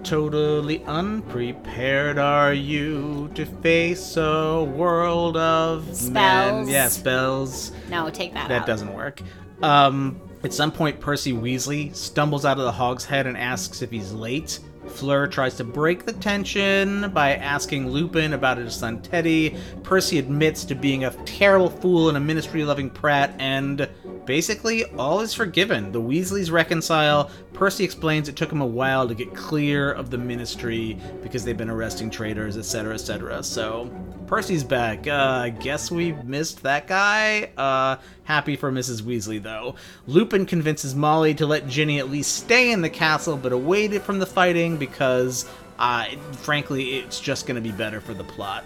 [0.04, 5.96] totally unprepared are you to face a world of men.
[5.96, 6.70] Spells.
[6.70, 7.72] Yeah, spells.
[7.90, 8.68] No, take that, That out.
[8.68, 9.22] doesn't work.
[9.64, 13.90] Um at some point Percy Weasley stumbles out of the hog's head and asks if
[13.90, 14.60] he's late.
[14.88, 19.56] Fleur tries to break the tension by asking Lupin about his son Teddy.
[19.84, 23.90] Percy admits to being a terrible fool and a ministry loving prat, and
[24.26, 25.92] basically, all is forgiven.
[25.92, 27.30] The Weasleys reconcile.
[27.54, 31.58] Percy explains it took him a while to get clear of the ministry because they've
[31.58, 33.44] been arresting traitors, etc., etc.
[33.44, 33.90] So,
[34.28, 35.08] Percy's back.
[35.08, 37.52] Uh, I guess we missed that guy.
[37.56, 39.04] Uh, happy for Mrs.
[39.04, 39.76] Weasley, though.
[40.08, 44.20] Lupin convinces Molly to let Ginny at least stay in the castle, but away from
[44.20, 45.50] the fighting because,
[45.80, 48.64] uh, frankly, it's just going to be better for the plot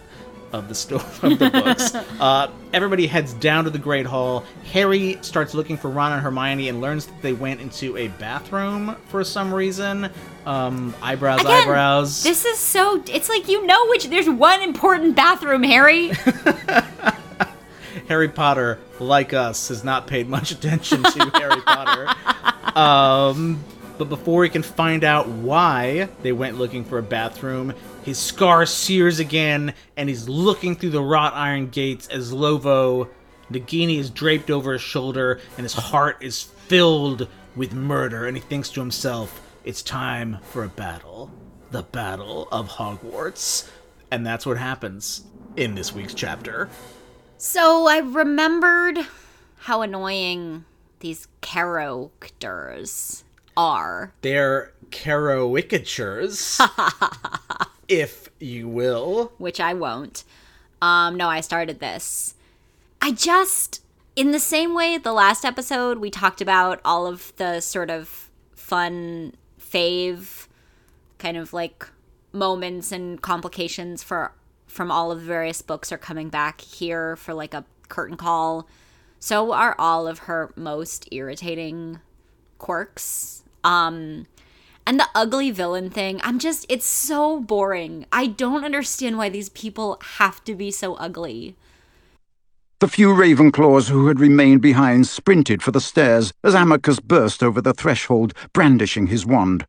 [0.52, 1.96] of the story of the books.
[2.20, 4.46] uh, everybody heads down to the Great Hall.
[4.72, 8.96] Harry starts looking for Ron and Hermione and learns that they went into a bathroom
[9.08, 10.10] for some reason.
[10.46, 12.24] Um, eyebrows, Again, eyebrows.
[12.24, 13.04] This is so.
[13.08, 14.08] It's like you know which.
[14.10, 16.12] There's one important bathroom, Harry.
[18.08, 22.08] Harry Potter, like us, has not paid much attention to Harry Potter.
[22.80, 23.64] Um,
[24.00, 27.74] but before he can find out why they went looking for a bathroom,
[28.04, 33.10] his scar sears again, and he's looking through the wrought iron gates as Lovo
[33.52, 37.28] Nagini is draped over his shoulder, and his heart is filled
[37.58, 41.30] with murder, and he thinks to himself, it's time for a battle.
[41.72, 43.70] The Battle of Hogwarts.
[44.12, 45.24] And that's what happens
[45.58, 46.70] in this week's chapter.
[47.38, 49.00] So I remembered
[49.58, 50.64] how annoying
[51.02, 53.26] these characters
[53.60, 54.14] are.
[54.22, 56.60] They're caricatures,
[57.90, 59.34] if you will.
[59.38, 60.24] which I won't.
[60.82, 62.36] Um, no, I started this.
[63.02, 63.84] I just,
[64.16, 68.30] in the same way, the last episode we talked about all of the sort of
[68.56, 70.48] fun fave
[71.18, 71.86] kind of like
[72.32, 74.32] moments and complications for
[74.68, 78.68] from all of the various books are coming back here for like a curtain call.
[79.20, 82.00] So are all of her most irritating
[82.58, 83.44] quirks.
[83.64, 84.28] Um
[84.90, 88.08] and the ugly villain thing, I'm just, it's so boring.
[88.12, 91.56] I don't understand why these people have to be so ugly.
[92.80, 97.62] The few Ravenclaws who had remained behind sprinted for the stairs as Amicus burst over
[97.62, 99.68] the threshold, brandishing his wand.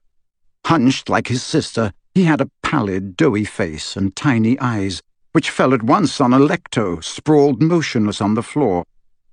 [0.64, 5.74] Hunched like his sister, he had a pallid, doughy face and tiny eyes, which fell
[5.74, 8.84] at once on Alecto, sprawled motionless on the floor.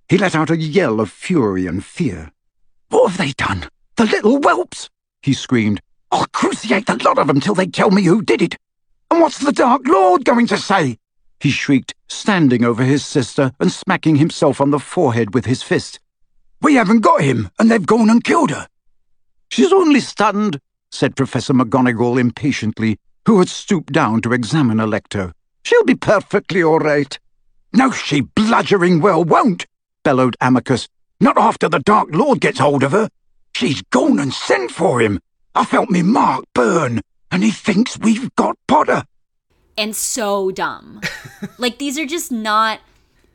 [0.09, 2.31] He let out a yell of fury and fear.
[2.89, 3.69] What have they done?
[3.97, 4.89] The little whelps!
[5.23, 5.81] he screamed.
[6.11, 8.55] I'll cruciate the lot of them till they tell me who did it.
[9.09, 10.97] And what's the Dark Lord going to say?
[11.39, 15.99] he shrieked, standing over his sister and smacking himself on the forehead with his fist.
[16.61, 18.67] We haven't got him, and they've gone and killed her.
[19.49, 20.59] She's only stunned,
[20.91, 25.31] said Professor McGonagall impatiently, who had stooped down to examine Alecto.
[25.63, 27.17] She'll be perfectly all right.
[27.73, 29.65] No, she bludgering well won't,
[30.03, 30.87] bellowed Amicus.
[31.19, 33.09] Not after the Dark Lord gets hold of her.
[33.57, 35.19] She's gone and sent for him.
[35.55, 37.01] I felt me mark burn,
[37.31, 39.03] and he thinks we've got Potter.
[39.75, 41.01] And so dumb.
[41.57, 42.81] like, these are just not.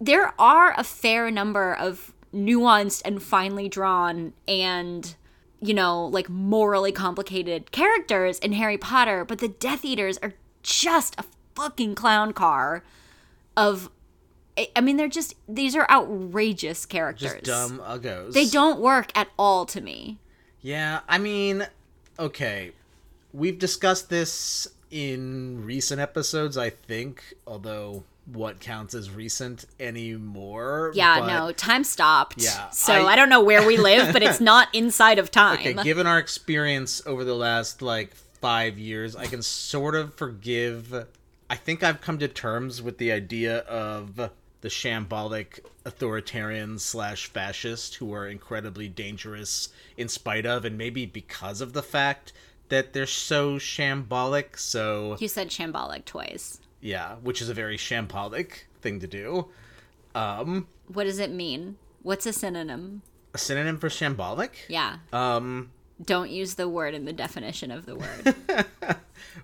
[0.01, 5.13] There are a fair number of nuanced and finely drawn and,
[5.61, 11.19] you know, like morally complicated characters in Harry Potter, but the Death Eaters are just
[11.19, 11.25] a
[11.57, 12.85] fucking clown car
[13.57, 13.91] of.
[14.59, 15.35] I- I mean, they're just.
[15.49, 17.33] These are outrageous characters.
[17.33, 18.33] Just dumb uggos.
[18.33, 20.19] They don't work at all to me.
[20.61, 21.67] Yeah, I mean,
[22.19, 22.73] okay.
[23.33, 30.93] We've discussed this in recent episodes, I think, although what counts as recent anymore.
[30.95, 32.43] Yeah, but- no, time stopped.
[32.43, 35.59] Yeah, So I, I- don't know where we live, but it's not inside of time.
[35.61, 41.07] Okay, given our experience over the last like five years, I can sort of forgive.
[41.51, 44.31] I think I've come to terms with the idea of
[44.63, 51.61] the shambolic authoritarian slash fascist who are incredibly dangerous in spite of, and maybe because
[51.61, 52.33] of the fact
[52.69, 54.59] that they're so shambolic.
[54.59, 56.61] So you said shambolic twice.
[56.81, 59.49] yeah, which is a very shambolic thing to do.
[60.15, 61.77] Um, What does it mean?
[62.03, 63.03] What's a synonym?
[63.35, 64.51] a synonym for shambolic.
[64.69, 64.97] Yeah.
[65.13, 65.71] Um,
[66.05, 68.35] Don't use the word in the definition of the word.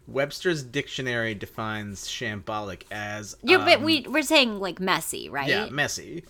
[0.07, 5.49] Webster's dictionary defines shambolic as yeah, but um, we we're saying like messy, right?
[5.49, 6.25] yeah messy.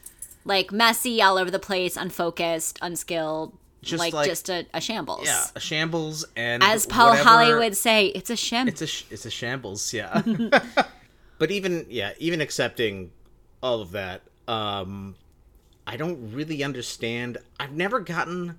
[0.44, 5.26] Like messy, all over the place, unfocused, unskilled, Just like, like- just a, a shambles.
[5.26, 8.72] Yeah, a shambles and As Paul whatever- Holly would say, it's a shambles.
[8.74, 10.22] It's a sh- it's a shambles, yeah.
[11.38, 13.10] but even yeah, even accepting
[13.62, 15.16] all of that, um,
[15.86, 17.38] I don't really understand.
[17.60, 18.58] I've never gotten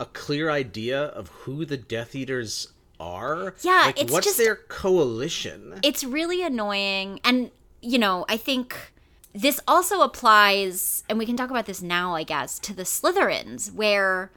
[0.00, 2.68] a clear idea of who the Death Eaters
[3.00, 3.54] are.
[3.62, 5.78] Yeah, like, it's what's just- their coalition?
[5.82, 8.92] it's really annoying and you know i think
[9.32, 13.72] this also applies and we can talk about this now i guess to the slytherins
[13.72, 14.32] where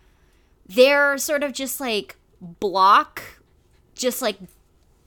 [0.67, 3.23] they're sort of just like block
[3.95, 4.37] just like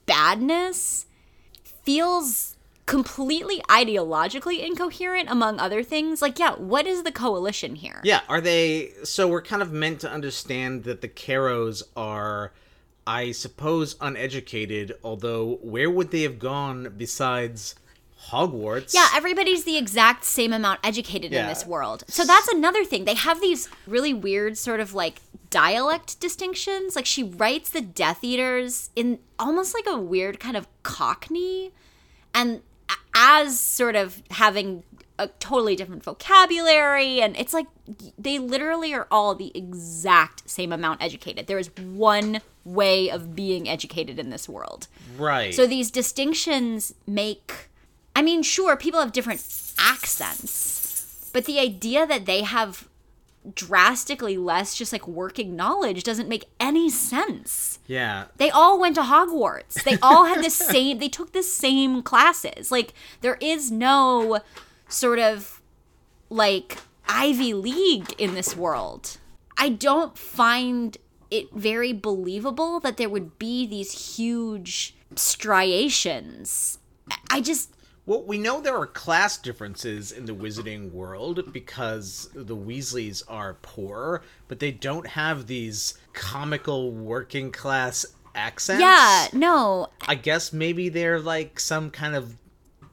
[0.05, 1.05] badness
[1.83, 2.54] feels
[2.85, 8.39] completely ideologically incoherent among other things like yeah what is the coalition here Yeah, are
[8.41, 8.91] they?
[9.03, 12.53] So we're kind of meant to understand that the Carrows are,
[13.07, 14.93] I suppose, uneducated.
[15.03, 17.75] Although, where would they have gone besides
[18.29, 18.93] Hogwarts?
[18.93, 22.03] Yeah, everybody's the exact same amount educated in this world.
[22.07, 23.05] So that's another thing.
[23.05, 26.95] They have these really weird sort of like dialect distinctions.
[26.95, 31.71] Like she writes the Death Eaters in almost like a weird kind of cockney
[32.33, 32.61] and
[33.15, 34.83] as sort of having
[35.17, 37.67] a totally different vocabulary and it's like
[38.19, 41.47] they literally are all the exact same amount educated.
[41.47, 44.87] There is one way of being educated in this world.
[45.17, 45.53] right.
[45.53, 47.69] So these distinctions make
[48.15, 49.45] I mean, sure, people have different
[49.77, 52.87] accents, but the idea that they have
[53.53, 57.79] drastically less just like working knowledge doesn't make any sense.
[57.87, 59.83] yeah, They all went to Hogwarts.
[59.83, 62.71] They all had the same they took the same classes.
[62.71, 64.39] Like there is no
[64.87, 65.61] sort of
[66.29, 66.77] like
[67.07, 69.17] Ivy League in this world.
[69.57, 70.97] I don't find
[71.31, 76.79] it very believable that there would be these huge striations.
[77.29, 77.71] I just
[78.07, 83.55] Well, we know there are class differences in the wizarding world because the Weasleys are
[83.63, 88.81] poor, but they don't have these comical working class accents.
[88.81, 92.35] yeah, no, I guess maybe they're like some kind of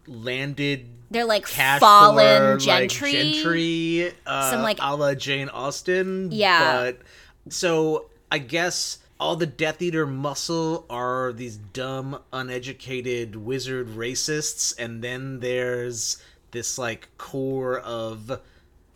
[0.06, 3.12] landed they're like fallen poor, gentry.
[3.12, 6.30] like gentry, uh, Some, like- a la Jane Austen.
[6.32, 6.72] Yeah.
[6.92, 14.74] but so I guess all the Death Eater muscle are these dumb, uneducated wizard racists,
[14.76, 16.20] and then there's
[16.50, 18.40] this like core of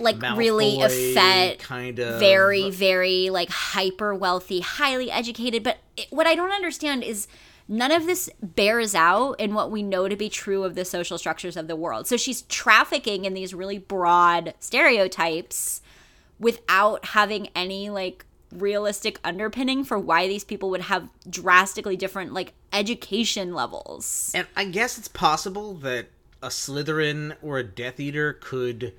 [0.01, 5.63] like really Malfoy effete kind of very very like hyper wealthy highly educated.
[5.63, 7.29] But it, what i don't understand is
[7.69, 11.19] none of this bears out in what we know to be true of the social
[11.19, 12.07] structures of the world.
[12.09, 15.83] So she's trafficking in these really broad stereotypes
[16.39, 22.53] without having any like realistic underpinning for why these people would have drastically different like
[22.73, 26.07] education levels And I guess it's possible that
[26.43, 28.93] a Slytherin or a Death Eater could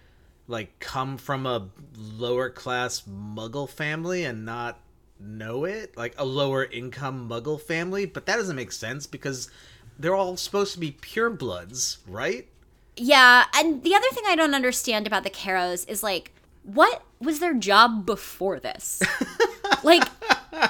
[0.47, 4.79] like come from a lower class muggle family and not
[5.19, 9.49] know it, like a lower income muggle family, but that doesn't make sense because
[9.99, 12.47] they're all supposed to be purebloods, right?
[12.95, 16.33] Yeah, and the other thing I don't understand about the Carrows is like,
[16.67, 19.01] what was their job before this?
[19.83, 20.07] like,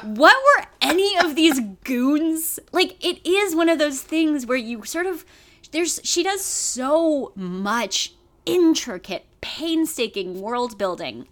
[0.03, 2.59] what were any of these goons?
[2.71, 5.25] Like, it is one of those things where you sort of
[5.71, 8.13] there's she does so much
[8.45, 11.27] intricate, painstaking world building,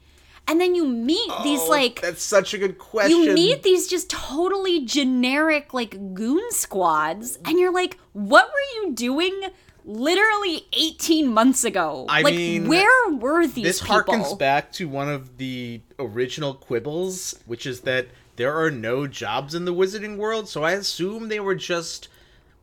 [0.47, 3.17] and then you meet these Oh, like that's such a good question.
[3.17, 8.93] you meet these just totally generic like goon squads and you're like what were you
[8.93, 9.41] doing
[9.85, 12.05] literally 18 months ago.
[12.09, 13.63] I like mean, where were these people?
[13.63, 14.03] this people?
[14.03, 19.55] harkens back to one of the original quibbles, which is that there are no jobs
[19.55, 22.09] in the wizarding world, so I assume they were just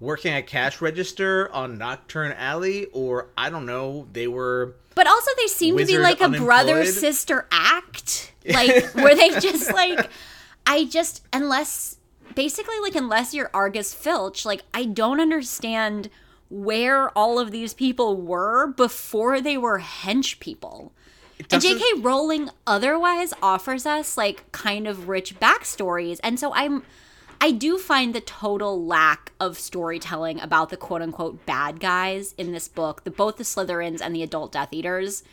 [0.00, 5.30] working at cash register on Knockturn Alley, or I don't know, they were but also
[5.38, 8.32] they seem to be like a brother sister act.
[8.46, 10.10] Like were they just like
[10.66, 11.96] I just unless
[12.34, 16.10] basically like unless you're Argus Filch, like I don't understand
[16.52, 20.92] where all of these people were before they were hench people.
[21.50, 21.82] And J.K.
[21.98, 26.84] Rowling otherwise offers us like kind of rich backstories, and so I'm.
[27.40, 32.52] I do find the total lack of storytelling about the quote unquote bad guys in
[32.52, 35.24] this book, the both the Slytherins and the adult Death Eaters,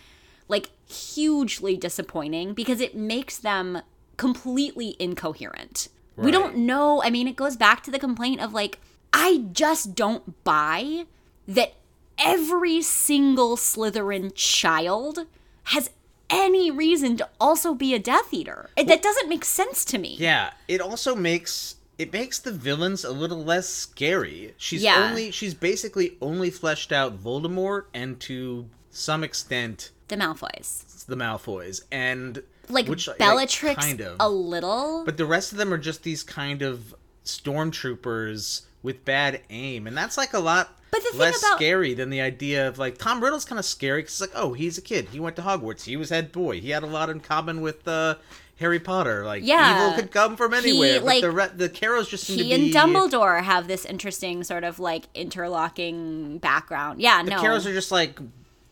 [0.48, 3.84] like hugely disappointing because it makes them
[4.18, 5.90] completely incoherent.
[6.18, 7.02] We don't know.
[7.02, 8.80] I mean, it goes back to the complaint of like,
[9.14, 11.06] I just don't buy
[11.48, 11.74] that
[12.18, 15.26] every single Slytherin child
[15.66, 15.90] has
[16.30, 18.70] any reason to also be a Death Eater.
[18.76, 20.16] It, that doesn't make sense to me.
[20.20, 24.54] Yeah, it also makes it makes the villains a little less scary.
[24.58, 25.08] She's Yeah.
[25.10, 31.06] only she's basically only fleshed out Voldemort and to some extent The Malfoys.
[31.08, 34.18] the Malfoys and Like which, Bellatrix kind of.
[34.20, 35.04] a little.
[35.04, 36.94] But the rest of them are just these kind of
[37.26, 42.10] stormtroopers with bad aim, and that's like a lot But the less about- scary than
[42.10, 45.10] the idea of like Tom Riddle's kind of scary because like oh he's a kid,
[45.12, 47.88] he went to Hogwarts, he was head boy, he had a lot in common with
[47.88, 48.16] uh,
[48.60, 49.26] Harry Potter.
[49.26, 49.86] Like Yeah.
[49.88, 51.00] evil could come from He, anywhere.
[51.00, 54.64] but like, the re- the just seem he to and Dumbledore have this interesting sort
[54.64, 57.02] of like interlocking background.
[57.02, 57.42] Yeah, The no.
[57.42, 58.20] Carrows are just like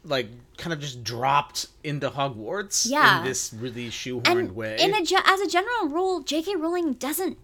[0.04, 0.28] like
[0.58, 3.20] kind of just dropped into Hogwarts Yeah.
[3.20, 4.78] in this really shoehorned and way.
[4.80, 6.56] in a as a general rule, J.K.
[6.56, 7.38] Rowling doesn't.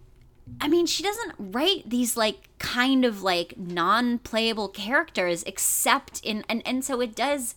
[0.59, 6.61] I mean, she doesn't write these like kind of like non-playable characters, except in and
[6.65, 7.55] and so it does.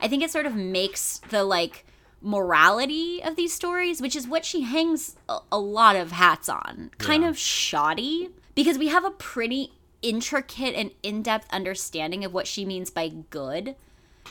[0.00, 1.84] I think it sort of makes the like
[2.20, 6.90] morality of these stories, which is what she hangs a, a lot of hats on,
[6.98, 7.28] kind Yeah.
[7.30, 9.72] of shoddy because we have a pretty
[10.02, 13.74] intricate and in-depth understanding of what she means by good.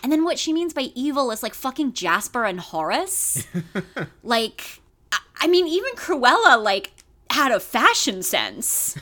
[0.03, 3.47] And then what she means by evil is like fucking Jasper and Horace.
[4.23, 4.81] like,
[5.11, 6.91] I- I mean, even Cruella like
[7.35, 8.97] had a fashion sense.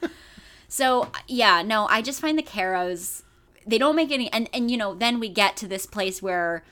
[0.68, 3.24] so yeah, no, I just find the Carrows
[3.66, 6.64] they don't make any and and you know then we get to this place where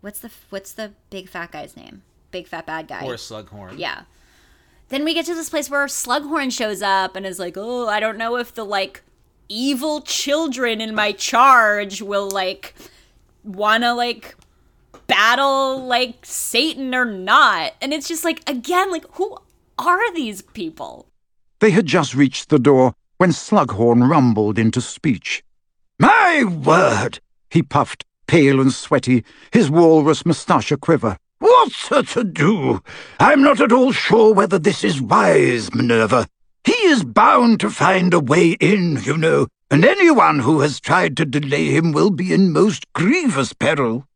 [0.00, 2.02] what's the what's the big fat guy's name?
[2.30, 3.04] Big fat bad guy.
[3.04, 3.78] or Slughorn.
[3.78, 4.02] Yeah.
[4.88, 8.00] Then we get to this place where Slughorn shows up and is like, "Oh, I
[8.00, 9.02] don't know if the like
[9.48, 12.74] evil children in my charge will like
[13.42, 14.36] wanna like
[15.06, 19.38] battle like Satan or not." And it's just like again, like who
[19.78, 21.08] are these people?
[21.60, 25.42] They had just reached the door when Slughorn rumbled into speech.
[25.98, 27.20] My word!
[27.50, 31.16] he puffed, pale and sweaty, his walrus moustache a quiver.
[31.38, 32.82] What's her to do?
[33.20, 36.26] I'm not at all sure whether this is wise, Minerva.
[36.64, 41.16] He is bound to find a way in, you know, and anyone who has tried
[41.18, 44.06] to delay him will be in most grievous peril.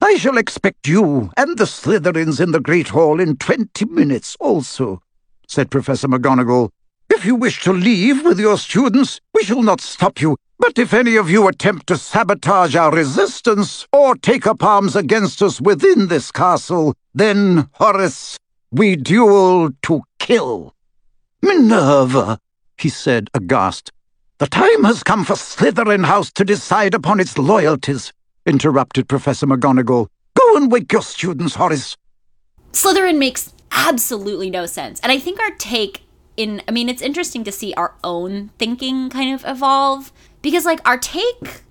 [0.00, 5.02] I shall expect you and the Slytherins in the Great Hall in twenty minutes also,
[5.48, 6.70] said Professor McGonagall.
[7.10, 10.36] If you wish to leave with your students, we shall not stop you.
[10.60, 15.42] But if any of you attempt to sabotage our resistance or take up arms against
[15.42, 18.36] us within this castle, then, Horace,
[18.70, 20.74] we duel to kill.
[21.42, 22.38] Minerva,
[22.76, 23.90] he said, aghast.
[24.38, 28.12] The time has come for Slytherin House to decide upon its loyalties,
[28.48, 30.08] interrupted Professor McGonagall.
[30.34, 31.96] Go and wake your students, Horace.
[32.72, 34.98] Slytherin makes absolutely no sense.
[35.00, 36.02] And I think our take
[36.36, 40.80] in I mean it's interesting to see our own thinking kind of evolve because like
[40.88, 41.62] our take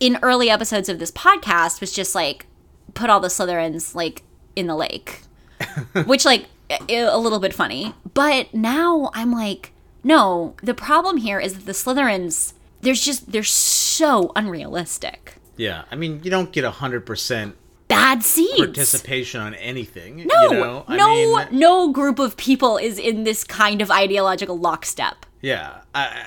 [0.00, 2.46] in early episodes of this podcast was just like
[2.94, 4.22] put all the Slytherins like
[4.56, 5.20] in the lake.
[6.06, 6.46] Which like
[6.88, 7.94] a little bit funny.
[8.14, 9.72] But now I'm like
[10.02, 15.34] no, the problem here is that the Slytherins there's just they're so unrealistic.
[15.56, 17.56] Yeah, I mean, you don't get a hundred percent
[17.88, 18.56] Bad seeds.
[18.58, 20.26] participation on anything.
[20.26, 20.84] No, you know?
[20.88, 25.24] I no, mean, no group of people is in this kind of ideological lockstep.
[25.40, 25.82] yeah.
[25.94, 26.26] I, I,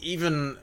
[0.00, 0.56] even,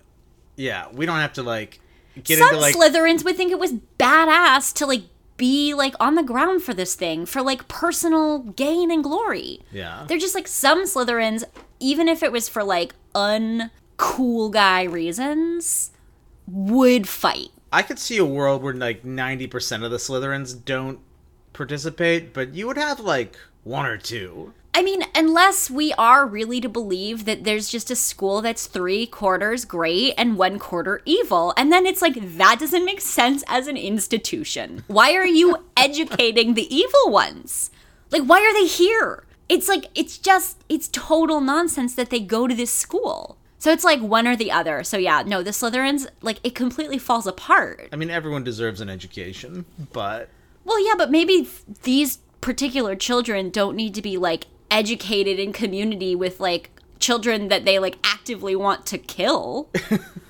[0.56, 1.80] yeah, we don't have to like
[2.24, 5.04] get Some into like Slytherins would think it was badass to like
[5.38, 9.62] be like on the ground for this thing for like personal gain and glory.
[9.72, 10.06] Yeah.
[10.08, 11.44] They're just like some Slytherins,
[11.80, 15.92] even if it was for like uncool guy reasons,
[16.48, 17.50] would fight.
[17.72, 21.00] I could see a world where like ninety percent of the Slytherins don't
[21.54, 24.54] participate, but you would have like one or two.
[24.74, 29.08] I mean, unless we are really to believe that there's just a school that's three
[29.08, 31.54] quarters great and one quarter evil.
[31.58, 34.84] And then it's like, that doesn't make sense as an institution.
[34.88, 37.72] Why are you educating the evil ones?
[38.12, 39.24] Like, why are they here?
[39.50, 43.39] It's like, it's just, it's total nonsense that they go to this school.
[43.60, 44.84] So it's like one or the other.
[44.84, 47.90] So yeah, no, the Slytherins, like, it completely falls apart.
[47.92, 50.30] I mean, everyone deserves an education, but
[50.64, 51.48] Well, yeah, but maybe
[51.84, 57.66] these particular children don't need to be like educated in community with like children that
[57.66, 59.70] they like actively want to kill.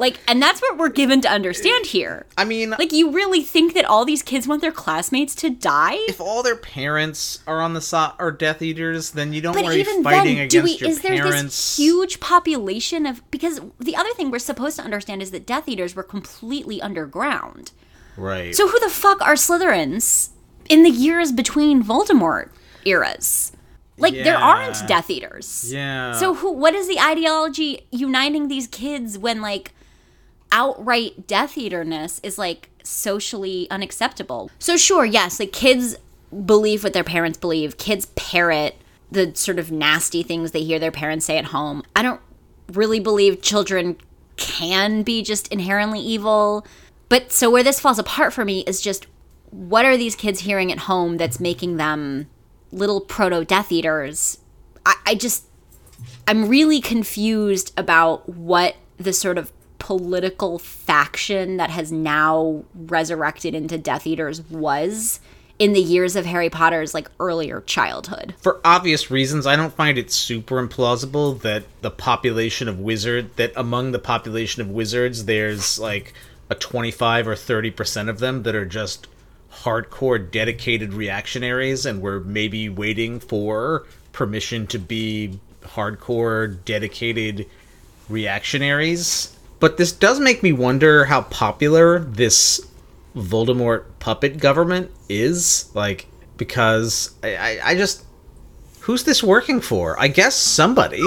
[0.00, 2.26] like, and that's what we're given to understand eh, here.
[2.36, 5.98] I mean, Like, you really think that all these kids want their classmates to die?
[6.08, 9.64] if all their parents are on the side are Death Eaters, then you don't But
[9.66, 10.86] worry even fighting then, do against we?
[10.86, 11.42] your Is there parents.
[11.44, 13.22] this huge population of?
[13.30, 17.70] Because the other thing we're supposed to understand is that Death Eaters were completely underground.
[18.16, 18.54] right?
[18.56, 20.30] So who the fuck are Slytherins
[20.68, 22.48] in the years between Voldemort
[22.84, 23.52] eras?
[23.98, 25.70] Like there aren't Death Eaters.
[25.70, 26.12] yeah.
[26.14, 26.50] So who?
[26.52, 29.74] What is the ideology uniting these kids when like
[30.52, 34.50] outright Death Eaterness is like socially unacceptable?
[34.58, 35.96] So sure, yes, like kids
[36.44, 37.78] believe what their parents believe.
[37.78, 38.76] Kids parrot
[39.10, 41.82] the sort of nasty things they hear their parents say at home.
[41.96, 42.20] I don't
[42.72, 43.96] really believe children
[44.36, 46.66] can be just inherently evil.
[47.08, 49.06] But so where this falls apart for me is just
[49.50, 52.28] what are these kids hearing at home that's making them
[52.70, 54.38] little proto Death Eaters?
[54.86, 55.46] I, I just
[56.26, 63.76] I'm really confused about what the sort of political faction that has now resurrected into
[63.76, 65.18] Death Eaters was
[65.58, 68.34] in the years of Harry Potter's like earlier childhood.
[68.38, 73.52] for obvious reasons, I don't find it super implausible that the population of wizard that
[73.56, 76.14] among the population of wizards, there's like
[76.48, 79.06] a 25 or 30 percent of them that are just
[79.52, 87.46] hardcore dedicated reactionaries, and we're maybe waiting for permission to be hardcore dedicated
[88.08, 89.36] reactionaries.
[89.60, 92.66] But this does make me wonder how popular this
[93.14, 95.70] Voldemort puppet government is.
[95.74, 96.06] Like,
[96.36, 98.04] because I, I, I just.
[98.80, 100.00] Who's this working for?
[100.00, 101.02] I guess somebody.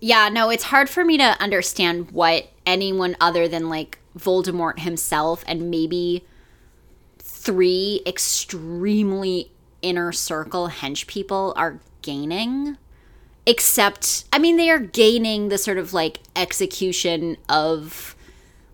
[0.00, 5.44] Yeah, no, it's hard for me to understand what anyone other than like Voldemort himself
[5.46, 6.24] and maybe
[7.20, 12.76] three extremely inner circle hench people are gaining.
[13.44, 18.14] Except, I mean, they are gaining the sort of like execution of,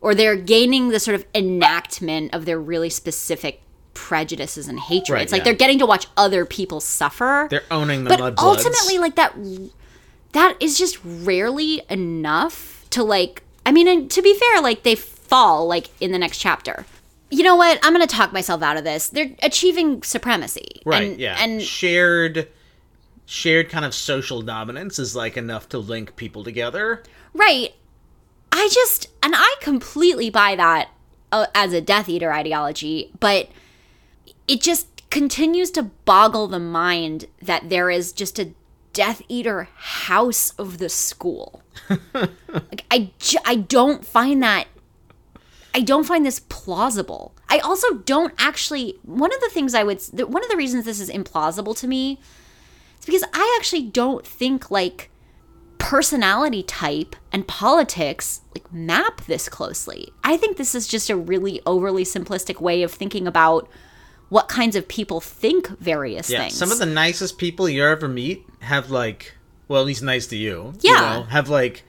[0.00, 3.62] or they're gaining the sort of enactment of their really specific
[3.98, 5.10] prejudices and hatreds.
[5.10, 5.44] Right, like yeah.
[5.44, 9.34] they're getting to watch other people suffer They're owning the but ultimately like that
[10.32, 14.94] that is just rarely enough to like i mean and to be fair like they
[14.94, 16.86] fall like in the next chapter
[17.30, 21.02] you know what i'm gonna talk myself out of this they're achieving supremacy right?
[21.02, 22.48] and, yeah, and shared,
[23.28, 27.02] shared kind of social dominance is like enough to link people together.
[27.34, 27.74] right
[28.50, 30.88] i just and i completely buy that
[31.30, 33.48] uh, as a death eater ideology but
[34.46, 38.52] it just continues to boggle the mind that there is just a
[38.92, 41.62] Death Eater house of the school.
[42.14, 44.66] like I, j- I don't find that.
[45.72, 47.32] I don't find this plausible.
[47.48, 48.98] I also don't actually.
[49.04, 50.02] One of the things I would.
[50.14, 52.18] One of the reasons this is implausible to me
[53.08, 55.10] because I actually don't think like
[55.78, 60.12] personality type and politics like map this closely.
[60.24, 63.68] I think this is just a really overly simplistic way of thinking about
[64.28, 66.54] what kinds of people think various Yeah, things.
[66.58, 69.34] some of the nicest people you ever meet have like,
[69.68, 70.74] well, at least nice to you.
[70.80, 70.92] Yeah.
[70.92, 71.84] you know, have like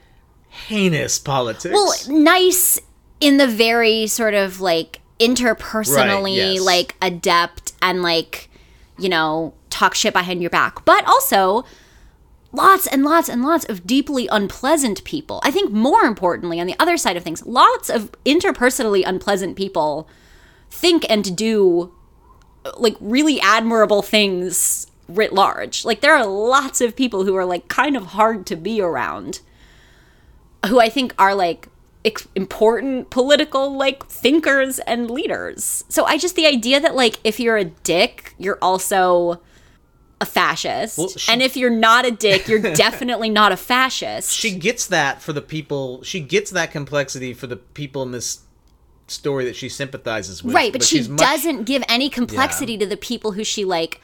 [0.48, 1.72] heinous politics.
[1.74, 2.80] well, nice
[3.20, 6.60] in the very sort of like interpersonally Right, yes.
[6.62, 8.49] like adept and like
[9.00, 11.64] you know talk shit behind your back, but also
[12.52, 15.40] lots and lots and lots of deeply unpleasant people.
[15.44, 20.08] I think more importantly, on the other side of things, lots of interpersonally unpleasant people
[20.70, 21.92] think and do
[22.76, 25.84] like really admirable things writ large.
[25.84, 29.40] Like there are lots of people who are like kind of hard to be around
[30.66, 31.68] who I think are like
[32.34, 35.84] important political like thinkers and leaders.
[35.88, 39.40] So I just the idea that like if you're a dick, you're also
[40.20, 40.98] a fascist.
[40.98, 44.32] Well, she- and if you're not a dick, you're definitely not a fascist.
[44.32, 46.02] she gets that for the people.
[46.02, 48.40] She gets that complexity for the people in this
[49.06, 50.54] story that she sympathizes with.
[50.54, 54.00] right, but, she much- doesn't give any complexity to the people who she like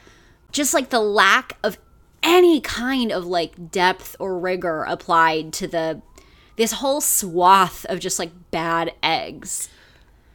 [0.51, 1.77] just like the lack of
[2.23, 6.01] any kind of like depth or rigor applied to the
[6.57, 9.69] this whole swath of just like bad eggs.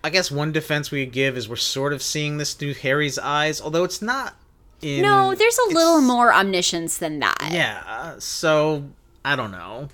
[0.04, 3.18] I guess one defense we could give is we're sort of seeing this through Harry's
[3.18, 4.34] eyes, although it's not.
[4.80, 7.50] In, No, there's a little more omniscience than that.
[7.52, 8.84] Yeah, uh, so
[9.24, 9.90] I don't know.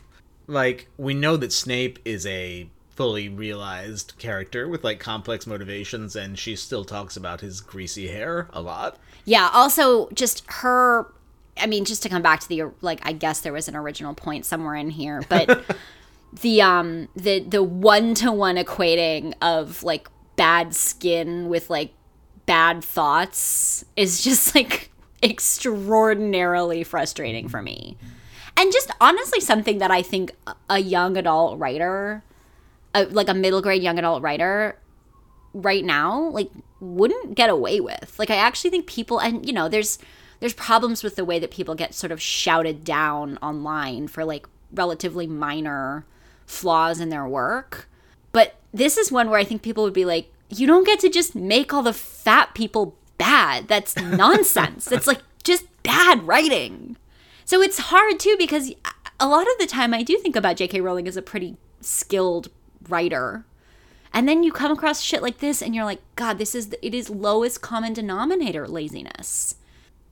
[0.46, 2.68] Like we know that Snape is a
[2.98, 8.48] fully realized character with like complex motivations and she still talks about his greasy hair
[8.52, 8.98] a lot.
[9.24, 11.06] Yeah, also just her
[11.56, 14.14] I mean just to come back to the like I guess there was an original
[14.14, 15.64] point somewhere in here, but
[16.32, 21.92] the um the the one to one equating of like bad skin with like
[22.46, 24.90] bad thoughts is just like
[25.22, 27.96] extraordinarily frustrating for me.
[28.56, 30.32] And just honestly, something that I think
[30.68, 32.24] a young adult writer,
[32.94, 34.76] a, like a middle grade young adult writer,
[35.54, 36.50] right now, like
[36.80, 38.18] wouldn't get away with.
[38.18, 39.98] Like I actually think people, and you know, there's
[40.40, 44.46] there's problems with the way that people get sort of shouted down online for like
[44.72, 46.04] relatively minor
[46.48, 47.88] flaws in their work.
[48.32, 51.08] But this is one where I think people would be like, you don't get to
[51.08, 53.68] just make all the fat people bad.
[53.68, 54.86] That's nonsense.
[54.86, 56.96] That's like just bad writing.
[57.44, 58.72] So it's hard too because
[59.20, 60.80] a lot of the time I do think about J.K.
[60.80, 62.48] Rowling as a pretty skilled
[62.88, 63.44] writer.
[64.12, 66.86] And then you come across shit like this and you're like, God, this is, the,
[66.86, 69.56] it is lowest common denominator laziness.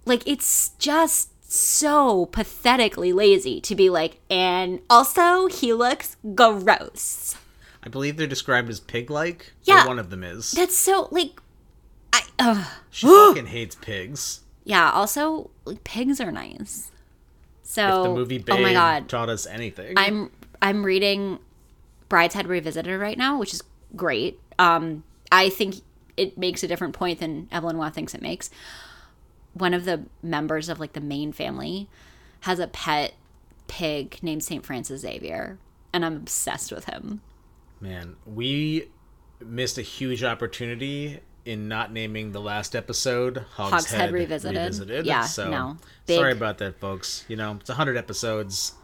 [0.05, 7.37] Like it's just so pathetically lazy to be like, and also he looks gross.
[7.83, 9.53] I believe they're described as pig-like.
[9.63, 9.87] Yeah.
[9.87, 10.53] One of them is.
[10.53, 11.41] That's so like,
[12.13, 12.67] I ugh.
[12.91, 14.41] She fucking hates pigs.
[14.65, 14.91] yeah.
[14.91, 16.91] Also, like, pigs are nice.
[17.63, 19.95] So If the movie Babe oh my god, taught us anything.
[19.97, 20.31] I'm
[20.63, 21.39] I'm reading
[22.09, 23.63] Brideshead Revisited right now, which is
[23.95, 24.41] great.
[24.59, 25.77] Um, I think
[26.17, 28.51] it makes a different point than Evelyn Waugh thinks it makes.
[29.57, 31.89] One of the members of like the main family
[32.41, 33.15] has a pet
[33.69, 35.59] pig named Saint Francis Xavier,
[35.93, 37.21] and I'm obsessed with him.
[37.81, 38.89] Man, we
[39.41, 45.07] missed a huge opportunity in not naming the last episode Hogshead, Hogshead Revisited.
[45.07, 45.77] Yeah, so no.
[46.07, 47.25] sorry about that, folks.
[47.29, 48.75] You know, it's hundred episodes.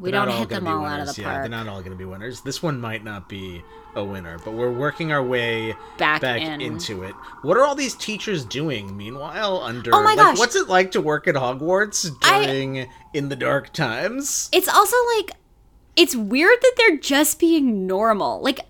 [0.00, 1.42] We They're don't hit them all out of the Yeah, park.
[1.42, 2.40] they're not all going to be winners.
[2.40, 3.62] This one might not be
[3.94, 6.60] a winner, but we're working our way Back in.
[6.60, 7.14] into it.
[7.42, 9.60] What are all these teachers doing meanwhile?
[9.62, 10.38] Under Oh my like, gosh.
[10.38, 14.48] what's it like to work at Hogwarts I- during in the dark times?
[14.52, 15.30] It's also like
[15.94, 18.40] it's weird that they're just being normal.
[18.42, 18.60] Like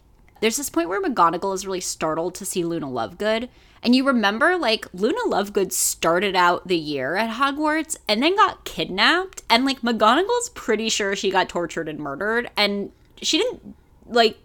[0.42, 3.48] there's this point where McGonagall is really startled to see Luna Lovegood.
[3.84, 8.64] And you remember like Luna Lovegood started out the year at Hogwarts and then got
[8.64, 13.76] kidnapped and like McGonagall's pretty sure she got tortured and murdered and she didn't
[14.06, 14.38] like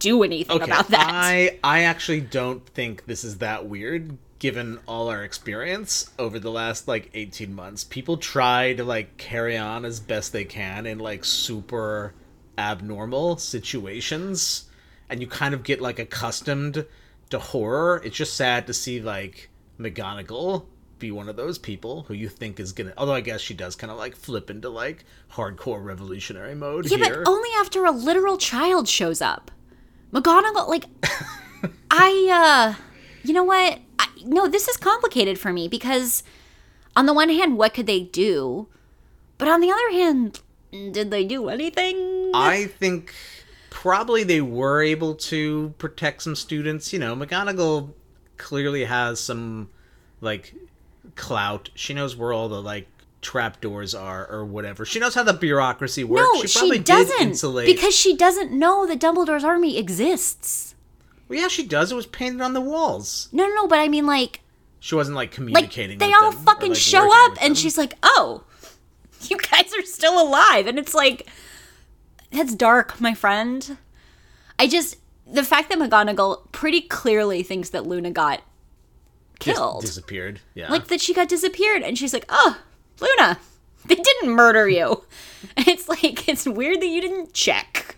[0.00, 1.08] do anything Okay, about that.
[1.12, 6.50] I I actually don't think this is that weird given all our experience over the
[6.50, 7.84] last like 18 months.
[7.84, 12.14] People try to like carry on as best they can in like super
[12.58, 14.64] abnormal situations
[15.08, 16.84] and you kind of get like accustomed
[17.32, 18.00] to horror.
[18.04, 20.66] It's just sad to see like McGonagall
[20.98, 23.74] be one of those people who you think is gonna although I guess she does
[23.74, 27.22] kind of like flip into like hardcore revolutionary mode Yeah, here.
[27.24, 29.50] but only after a literal child shows up.
[30.12, 30.84] McGonagall, like,
[31.90, 32.82] I, uh,
[33.24, 33.78] you know what?
[33.98, 36.22] I, no, this is complicated for me because,
[36.94, 38.68] on the one hand, what could they do?
[39.38, 42.30] But on the other hand, did they do anything?
[42.34, 43.14] I think
[43.82, 46.92] probably they were able to protect some students.
[46.92, 47.90] You know, McGonagall
[48.36, 49.70] clearly has some
[50.20, 50.54] like
[51.16, 51.68] clout.
[51.74, 52.86] She knows where all the like
[53.22, 54.84] trapdoors are or whatever.
[54.84, 56.28] She knows how the bureaucracy works.
[56.32, 57.66] no, she she, doesn't insulate.
[57.66, 60.76] because she doesn't know that Dumbledore's army exists.
[61.28, 61.90] well, yeah, she does.
[61.90, 63.30] It was painted on the walls.
[63.32, 64.42] No, no, no, but I mean, like,
[64.78, 65.98] She wasn't like like communicating.
[65.98, 67.54] they with all them or, fucking like, show up, and them.
[67.56, 68.44] she's like, "Oh,
[69.22, 71.28] you guys are still alive," and it's like,
[72.32, 73.76] that's dark, my friend.
[74.58, 78.42] I just the fact that McGonagall pretty clearly thinks that Luna got
[79.38, 80.40] Dis- killed, disappeared.
[80.54, 82.60] Yeah, like that she got disappeared, and she's like, "Oh,
[83.00, 83.38] Luna,
[83.86, 85.04] they didn't murder you."
[85.56, 87.96] It's like it's weird that you didn't check.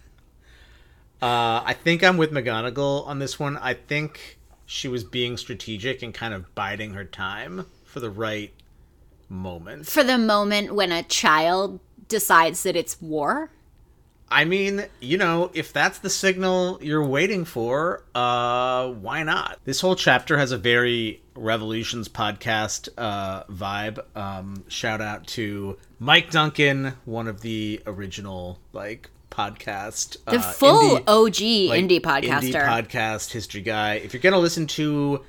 [1.20, 3.59] Uh, I think I'm with McGonagall on this one.
[3.59, 8.53] I think she was being strategic and kind of biding her time for the right
[9.28, 9.87] moment.
[9.87, 13.51] For the moment when a child decides that it's war,
[14.35, 19.61] I mean, you know, if that's the signal you're waiting for, uh, why not?
[19.64, 24.05] This whole chapter has a very Revolutions podcast uh, vibe.
[24.16, 30.99] Um, shout out to Mike Duncan, one of the original like podcast, the uh, full
[30.99, 32.55] indie- OG like, indie podcaster.
[32.55, 33.95] indie podcast history guy.
[33.95, 35.24] If you're gonna listen to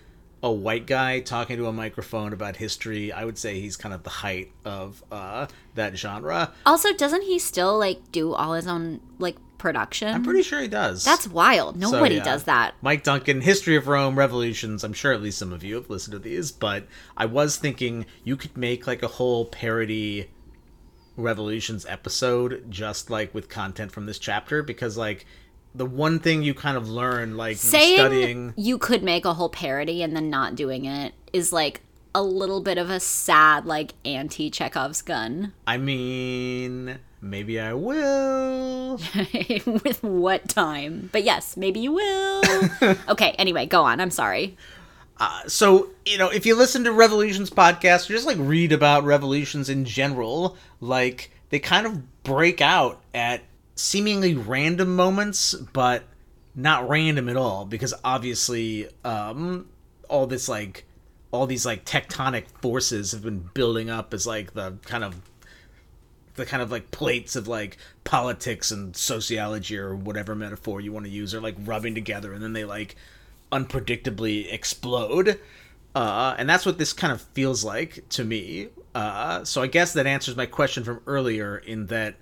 [0.45, 4.03] a white guy talking to a microphone about history, I would say he's kind of
[4.03, 6.53] the height of uh, that genre.
[6.67, 10.07] Also, doesn't he still like do all his own like production?
[10.09, 11.03] I'm pretty sure he does.
[11.03, 11.81] That's wild.
[11.81, 12.23] So, Nobody yeah.
[12.23, 12.75] does that.
[12.83, 14.83] Mike Duncan, History of Rome, Revolutions.
[14.83, 16.85] I'm sure at least some of you have listened to these, but
[17.17, 20.29] I was thinking you could make like a whole parody
[21.17, 25.25] Revolutions episode just like with content from this chapter because like
[25.75, 29.49] the one thing you kind of learn like Saying studying you could make a whole
[29.49, 31.81] parody and then not doing it is like
[32.15, 35.51] a little bit of a sad like anti Chekhov's gun.
[35.67, 38.97] I mean, maybe I will.
[39.65, 41.09] With what time?
[41.11, 42.41] But yes, maybe you will.
[43.09, 43.99] okay, anyway, go on.
[43.99, 44.55] I'm sorry.
[45.17, 49.03] Uh, so you know, if you listen to Revolutions podcast, or just like read about
[49.03, 53.41] revolutions in general, like they kind of break out at
[53.75, 56.03] seemingly random moments, but
[56.55, 59.67] not random at all, because obviously, um,
[60.09, 60.85] all this like
[61.31, 65.15] all these like tectonic forces have been building up as like the kind of
[66.35, 71.05] the kind of like plates of like politics and sociology or whatever metaphor you want
[71.05, 72.95] to use are like rubbing together and then they like
[73.51, 75.39] unpredictably explode.
[75.93, 78.67] Uh, and that's what this kind of feels like to me.
[78.93, 82.15] Uh, so i guess that answers my question from earlier in that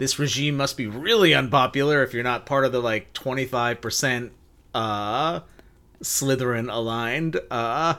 [0.00, 4.30] this regime must be really unpopular if you're not part of the like 25%
[4.74, 5.40] uh,
[6.02, 7.94] slytherin aligned uh,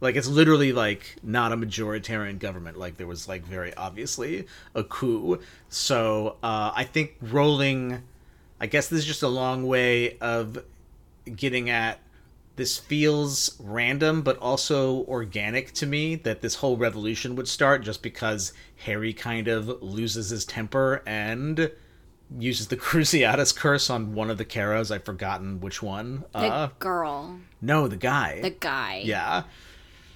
[0.00, 2.78] like it's literally like not a majoritarian government.
[2.78, 5.40] Like there was like very obviously a coup.
[5.68, 8.02] So uh, I think rolling.
[8.60, 10.64] I guess this is just a long way of
[11.34, 12.00] getting at.
[12.58, 18.02] This feels random, but also organic to me that this whole revolution would start just
[18.02, 18.52] because
[18.84, 21.70] Harry kind of loses his temper and
[22.36, 24.90] uses the Cruciatus curse on one of the Carrows.
[24.90, 26.24] I've forgotten which one.
[26.32, 28.40] The uh, girl, no, the guy.
[28.42, 29.02] the guy.
[29.04, 29.44] yeah.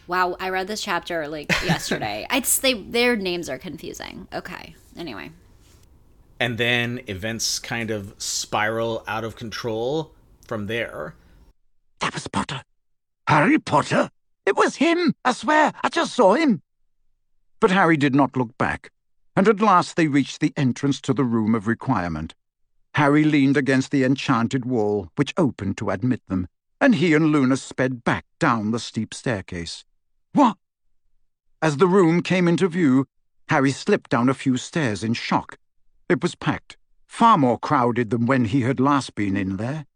[0.08, 2.26] Wow, I read this chapter like yesterday.
[2.28, 4.26] I'd they their names are confusing.
[4.34, 4.74] Okay.
[4.96, 5.30] Anyway.
[6.40, 10.12] and then events kind of spiral out of control
[10.44, 11.14] from there.
[12.02, 12.64] That was Potter.
[13.28, 14.10] Harry Potter?
[14.44, 15.72] It was him, I swear.
[15.84, 16.60] I just saw him.
[17.60, 18.90] But Harry did not look back,
[19.36, 22.34] and at last they reached the entrance to the room of requirement.
[22.96, 26.48] Harry leaned against the enchanted wall, which opened to admit them,
[26.80, 29.84] and he and Luna sped back down the steep staircase.
[30.32, 30.56] What?
[31.62, 33.06] As the room came into view,
[33.48, 35.56] Harry slipped down a few stairs in shock.
[36.08, 36.76] It was packed,
[37.06, 39.86] far more crowded than when he had last been in there.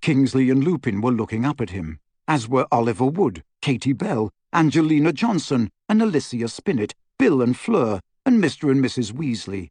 [0.00, 5.12] Kingsley and Lupin were looking up at him, as were Oliver Wood, Katie Bell, Angelina
[5.12, 8.70] Johnson, and Alicia Spinnet, Bill and Fleur, and Mr.
[8.70, 9.12] and Mrs.
[9.12, 9.70] Weasley.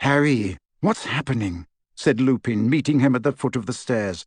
[0.00, 1.66] Harry, what's happening?
[1.94, 4.26] said Lupin, meeting him at the foot of the stairs.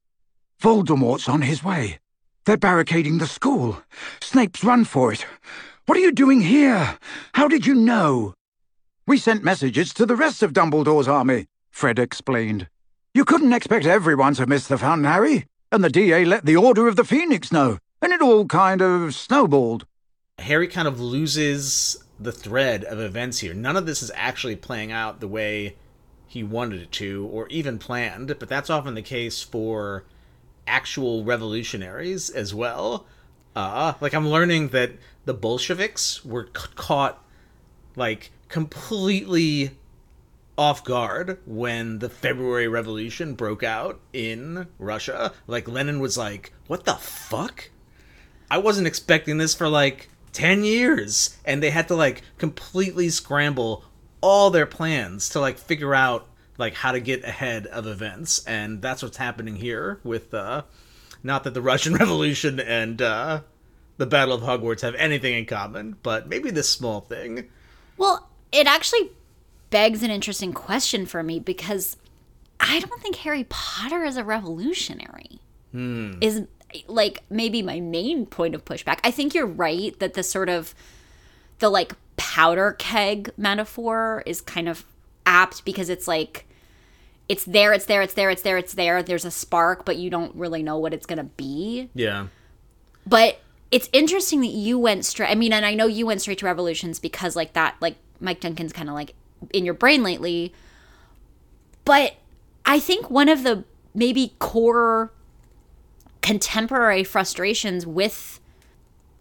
[0.62, 2.00] Voldemort's on his way.
[2.46, 3.82] They're barricading the school.
[4.22, 5.26] Snape's run for it.
[5.86, 6.98] What are you doing here?
[7.34, 8.34] How did you know?
[9.06, 12.68] We sent messages to the rest of Dumbledore's army, Fred explained.
[13.14, 15.46] You couldn't expect everyone to miss the fun, Harry.
[15.72, 19.16] And the DA let the Order of the Phoenix know, and it all kind of
[19.16, 19.86] snowballed.
[20.38, 23.54] Harry kind of loses the thread of events here.
[23.54, 25.76] None of this is actually playing out the way
[26.28, 30.06] he wanted it to, or even planned, but that's often the case for
[30.68, 33.06] actual revolutionaries as well.
[33.56, 34.92] Uh, like I'm learning that
[35.26, 37.24] the Bolsheviks were c- caught
[37.96, 39.72] like completely
[40.60, 45.32] off guard when the February Revolution broke out in Russia.
[45.48, 47.70] Like Lenin was like, "What the fuck?"
[48.52, 53.86] I wasn't expecting this for like 10 years and they had to like completely scramble
[54.22, 58.82] all their plans to like figure out like how to get ahead of events and
[58.82, 60.64] that's what's happening here with uh
[61.24, 63.42] not that the Russian Revolution and uh
[63.98, 67.50] the Battle of Hogwarts have anything in common, but maybe this small thing.
[67.98, 69.12] Well, it actually
[69.70, 71.98] begs an interesting question for me because
[72.60, 75.40] I don't think Harry Potter is a revolutionary.
[75.72, 76.14] Hmm.
[76.22, 76.48] Is
[76.88, 79.00] like maybe my main point of pushback.
[79.04, 80.74] I think you're right that the sort of
[81.60, 84.86] the like powder keg metaphor is kind of
[85.26, 86.46] apt because it's like
[87.28, 89.04] it's there, it's there, it's there, it's there, it's there.
[89.04, 91.90] There's a spark, but you don't really know what it's gonna be.
[91.94, 92.28] Yeah.
[93.06, 93.40] But
[93.72, 95.30] it's interesting that you went straight.
[95.30, 98.40] I mean, and I know you went straight to revolutions because like that, like Mike
[98.40, 99.14] Duncan's kind of like
[99.54, 100.54] in your brain lately.
[101.86, 102.16] But
[102.66, 103.64] I think one of the
[103.94, 105.12] maybe core
[106.22, 108.40] contemporary frustrations with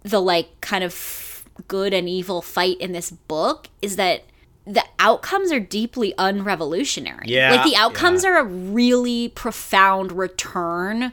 [0.03, 4.25] the like kind of good and evil fight in this book is that
[4.67, 7.23] the outcomes are deeply unrevolutionary.
[7.25, 8.31] Yeah, Like the outcomes yeah.
[8.31, 11.13] are a really profound return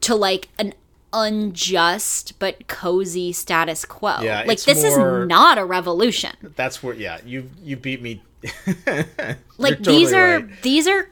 [0.00, 0.72] to like an
[1.12, 4.20] unjust but cozy status quo.
[4.20, 6.34] Yeah, like this more- is not a revolution.
[6.56, 8.22] That's where yeah, you you beat me.
[9.58, 10.62] Like You're these are right.
[10.62, 11.08] these are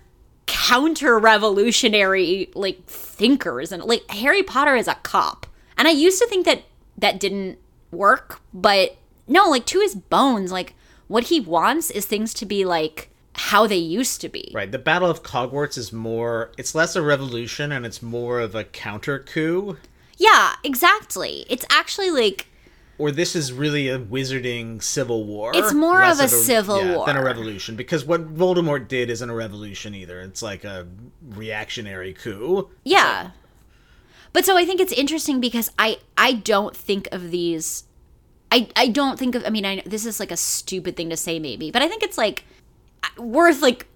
[0.46, 5.46] counter revolutionary like thinkers and like Harry Potter is a cop.
[5.76, 6.64] And I used to think that
[6.98, 7.58] that didn't
[7.90, 8.96] work, but
[9.26, 10.74] no, like to his bones, like
[11.08, 14.50] what he wants is things to be like how they used to be.
[14.54, 14.70] Right.
[14.70, 16.52] The Battle of Hogwarts is more.
[16.56, 19.76] It's less a revolution and it's more of a counter coup.
[20.16, 21.44] Yeah, exactly.
[21.48, 22.46] It's actually like
[22.98, 25.50] Or this is really a wizarding civil war.
[25.54, 27.74] It's more less of a civil yeah, than a revolution.
[27.74, 30.20] Because what Voldemort did isn't a revolution either.
[30.20, 30.86] It's like a
[31.28, 32.70] reactionary coup.
[32.84, 33.30] Yeah.
[34.32, 37.84] But so I think it's interesting because I I don't think of these
[38.50, 41.16] I I don't think of I mean I this is like a stupid thing to
[41.16, 42.44] say maybe, but I think it's like
[43.18, 43.86] worth like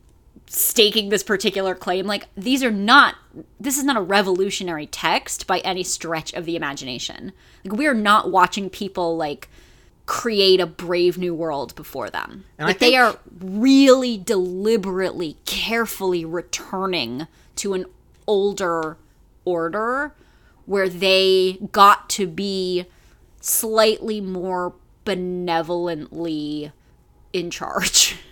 [0.50, 3.16] staking this particular claim like these are not
[3.60, 7.32] this is not a revolutionary text by any stretch of the imagination.
[7.64, 9.48] Like we are not watching people like
[10.06, 12.44] create a brave new world before them.
[12.58, 17.26] And like they are really deliberately, carefully returning
[17.56, 17.84] to an
[18.26, 18.96] older
[19.44, 20.14] order
[20.64, 22.86] where they got to be
[23.40, 24.74] slightly more
[25.04, 26.72] benevolently
[27.32, 28.16] in charge.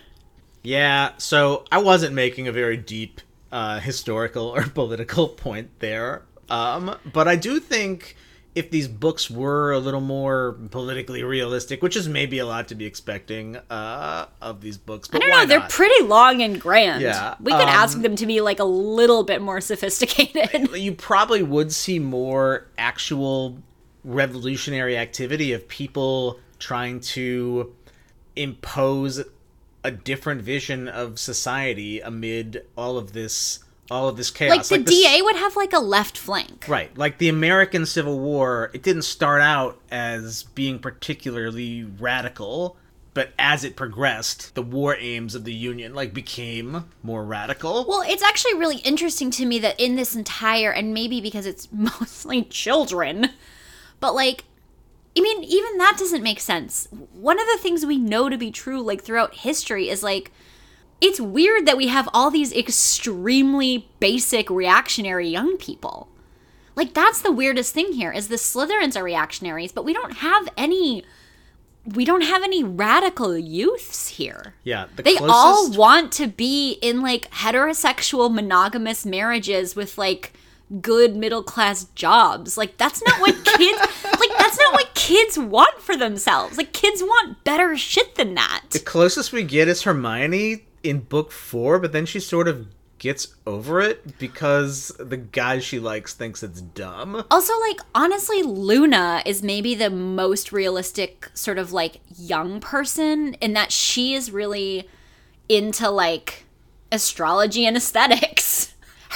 [0.66, 3.20] Yeah, so I wasn't making a very deep
[3.52, 6.22] uh, historical or political point there.
[6.48, 8.16] Um, but I do think
[8.56, 12.74] if these books were a little more politically realistic, which is maybe a lot to
[12.74, 15.70] be expecting uh, of these books, but I don't know, they're not?
[15.70, 17.00] pretty long and grand.
[17.00, 20.72] Yeah, We could um, ask them to be like a little bit more sophisticated.
[20.74, 23.58] you probably would see more actual
[24.02, 27.72] revolutionary activity of people trying to
[28.34, 29.22] impose
[29.86, 34.70] a different vision of society amid all of this all of this chaos.
[34.70, 36.66] Like the this- DA would have like a left flank.
[36.68, 36.96] right.
[36.98, 42.76] Like the american civil war it didn't start out as being particularly radical
[43.14, 47.86] but as it progressed the war aims of the union like became more radical.
[47.88, 51.68] Well, it's actually really interesting to me that in this entire, and maybe because it's
[51.72, 53.30] mostly children,
[54.00, 54.44] but like,
[55.16, 56.88] I mean, even that doesn't make sense.
[57.12, 60.30] One of the things we know to be true, like throughout history, is like,
[61.00, 66.08] it's weird that we have all these extremely basic reactionary young people.
[66.74, 70.48] Like, that's the weirdest thing here is the Slytherins are reactionaries, but we don't have
[70.56, 71.04] any.
[71.86, 76.72] We don't have any radical youths here yeah the they closest all want to be
[76.82, 80.32] in like heterosexual monogamous marriages with like
[80.80, 82.56] good middle class jobs.
[82.56, 86.58] Like that's not what kids like that's not what kids want for themselves.
[86.58, 88.64] Like kids want better shit than that.
[88.70, 92.66] The closest we get is Hermione in book four, but then she sort of
[92.98, 97.22] gets over it because the guy she likes thinks it's dumb.
[97.30, 103.52] also like honestly luna is maybe the most realistic sort of like young person in
[103.52, 104.88] that she is really
[105.46, 106.46] into like
[106.90, 108.45] astrology and aesthetics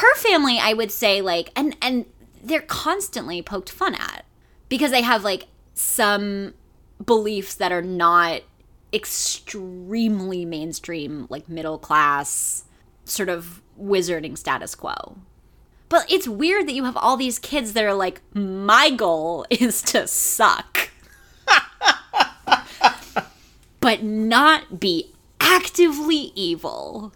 [0.01, 2.05] her family i would say like and and
[2.43, 4.25] they're constantly poked fun at
[4.69, 6.55] because they have like some
[7.05, 8.43] beliefs that are not
[8.93, 12.65] extremely mainstream like middle class
[13.05, 15.17] sort of wizarding status quo
[15.91, 19.83] but it's weird that you have all these kids that are like, my goal is
[19.83, 20.91] to suck.
[23.81, 27.13] but not be actively evil.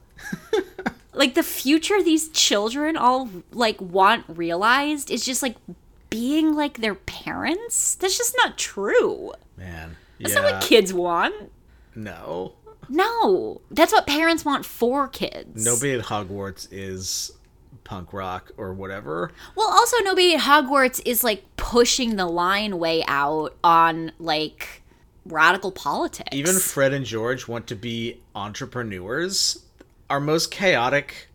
[1.15, 5.57] like the future these children all like want realized is just like
[6.11, 7.95] being like their parents.
[7.97, 9.33] That's just not true.
[9.57, 9.97] Man.
[10.21, 10.41] That's yeah.
[10.41, 11.51] not what kids want.
[11.95, 12.55] no.
[12.89, 13.63] No.
[13.71, 15.65] That's what parents want for kids.
[15.65, 17.33] Nobody at Hogwarts is
[17.85, 19.31] punk rock or whatever.
[19.55, 24.83] Well, also nobody at Hogwarts is like pushing the line way out on like
[25.27, 26.29] radical politics.
[26.33, 29.65] Even Fred and George want to be entrepreneurs.
[30.11, 31.29] Our most chaotic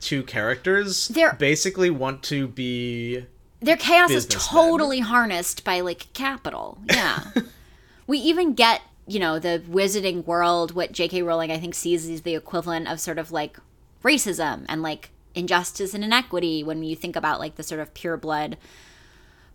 [0.00, 3.26] two characters They're- basically want to be
[3.60, 6.78] their chaos is totally harnessed by like capital.
[6.88, 7.24] Yeah.
[8.06, 11.22] we even get, you know, the wizarding world, what J.K.
[11.22, 13.58] Rowling I think sees as the equivalent of sort of like
[14.02, 18.16] racism and like injustice and inequity when you think about like the sort of pure
[18.16, 18.56] blood.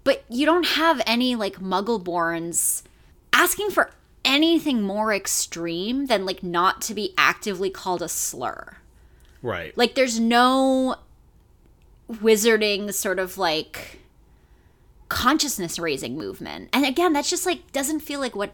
[0.04, 2.84] But you don't have any like muggleborns
[3.34, 3.90] asking for
[4.26, 8.78] anything more extreme than like not to be actively called a slur.
[9.42, 9.78] right.
[9.78, 10.98] Like there's no
[12.12, 14.00] wizarding sort of like
[15.08, 16.70] consciousness raising movement.
[16.74, 18.54] And again, that's just like doesn't feel like what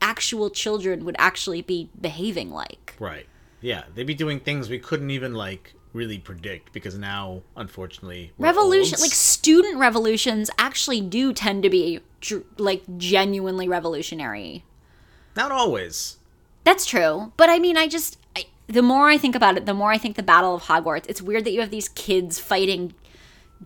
[0.00, 2.94] actual children would actually be behaving like.
[2.98, 3.26] Right.
[3.60, 8.98] Yeah, they'd be doing things we couldn't even like really predict because now, unfortunately, Revolution
[9.00, 12.00] like student revolutions actually do tend to be
[12.56, 14.64] like genuinely revolutionary.
[15.38, 16.18] Not always.
[16.64, 17.32] That's true.
[17.38, 19.96] But I mean, I just I, the more I think about it, the more I
[19.96, 21.06] think the Battle of Hogwarts.
[21.08, 22.92] It's weird that you have these kids fighting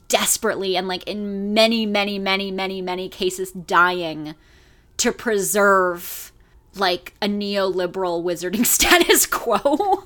[0.09, 4.35] desperately and like in many, many, many, many, many cases dying
[4.99, 6.31] to preserve
[6.75, 10.05] like a neoliberal wizarding status quo.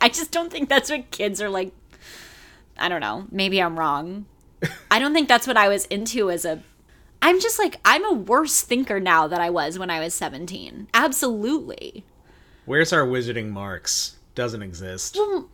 [0.00, 1.72] I just don't think that's what kids are like.
[2.78, 3.26] I don't know.
[3.30, 4.26] Maybe I'm wrong.
[4.90, 6.62] I don't think that's what I was into as a
[7.22, 10.88] I'm just like I'm a worse thinker now than I was when I was 17.
[10.92, 12.04] Absolutely.
[12.66, 14.16] Where's our wizarding Marx?
[14.34, 15.16] Doesn't exist.
[15.16, 15.48] Well,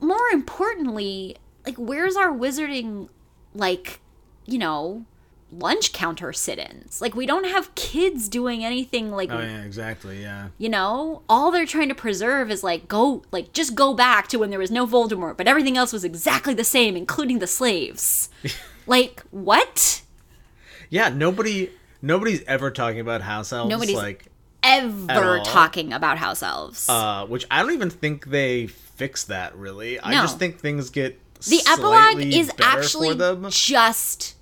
[0.00, 3.08] More importantly, like where's our wizarding
[3.54, 4.00] like
[4.46, 5.04] you know,
[5.52, 7.00] lunch counter sit-ins.
[7.00, 10.22] Like we don't have kids doing anything like Oh yeah, exactly.
[10.22, 10.48] Yeah.
[10.58, 14.38] you know, all they're trying to preserve is like go like just go back to
[14.38, 18.28] when there was no Voldemort, but everything else was exactly the same, including the slaves.
[18.86, 20.02] like what?
[20.92, 21.08] Yeah.
[21.08, 21.70] Nobody.
[22.00, 23.70] Nobody's ever talking about house elves.
[23.70, 24.26] Nobody's- like,
[24.64, 26.88] Ever talking about house elves.
[26.88, 29.98] uh, which I don't even think they fix that really.
[29.98, 33.16] I just think things get the epilogue is actually
[33.50, 34.36] just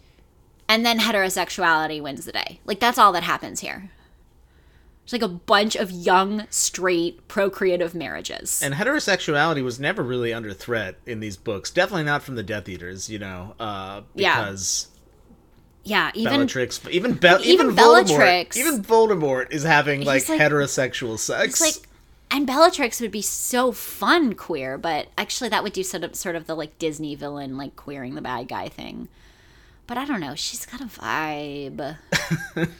[0.68, 2.60] and then heterosexuality wins the day.
[2.66, 3.90] Like that's all that happens here.
[5.04, 8.62] It's like a bunch of young, straight, procreative marriages.
[8.62, 11.70] And heterosexuality was never really under threat in these books.
[11.70, 14.40] Definitely not from the Death Eaters, you know, uh, Yeah.
[14.42, 14.86] because
[15.84, 21.18] yeah, even Bellatrix, even Be- even, even Bellatrix- even Voldemort is having like, like- heterosexual
[21.18, 21.60] sex.
[21.60, 21.74] Like,
[22.30, 26.36] and Bellatrix would be so fun queer, but actually that would do sort of sort
[26.36, 29.08] of the like Disney villain like queering the bad guy thing.
[29.86, 31.96] But I don't know, she's got a vibe.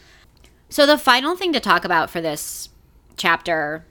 [0.69, 2.69] so the final thing to talk about for this
[3.17, 3.85] chapter,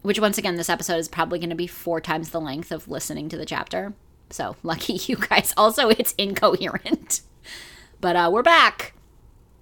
[0.00, 2.88] which once again this episode is probably going to be four times the length of
[2.88, 3.92] listening to the chapter.
[4.30, 5.52] So lucky you guys.
[5.56, 7.20] Also, it's incoherent.
[8.02, 8.94] But uh, we're back.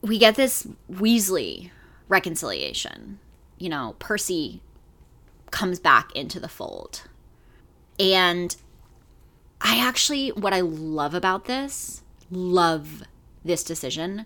[0.00, 1.70] We get this Weasley
[2.08, 3.18] reconciliation.
[3.58, 4.62] You know, Percy
[5.50, 7.02] comes back into the fold.
[7.98, 8.56] And
[9.60, 13.02] I actually, what I love about this, love
[13.44, 14.24] this decision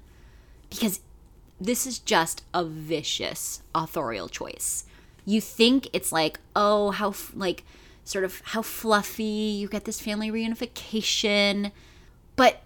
[0.71, 1.01] because
[1.61, 4.85] this is just a vicious authorial choice.
[5.25, 7.65] You think it's like, oh, how, like,
[8.05, 11.73] sort of how fluffy, you get this family reunification.
[12.37, 12.63] But,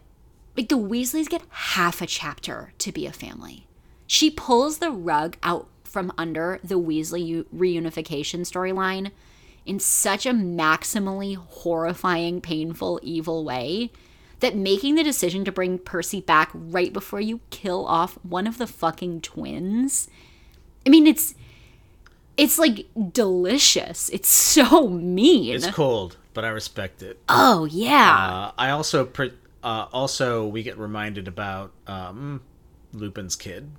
[0.59, 3.67] like, the Weasleys get half a chapter to be a family.
[4.07, 9.13] She pulls the rug out from under the Weasley reunification storyline
[9.65, 13.91] in such a maximally horrifying, painful, evil way
[14.41, 18.59] that making the decision to bring Percy back right before you kill off one of
[18.59, 20.09] the fucking twins.
[20.87, 21.35] I mean, it's
[22.37, 24.09] it's like delicious.
[24.11, 25.55] It's so mean.
[25.55, 27.19] it's cold, but I respect it.
[27.29, 28.17] oh yeah.
[28.17, 29.33] Uh, I also pre-
[29.63, 32.43] uh, also we get reminded about um,
[32.93, 33.71] Lupin's kid,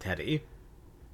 [0.00, 0.42] Teddy,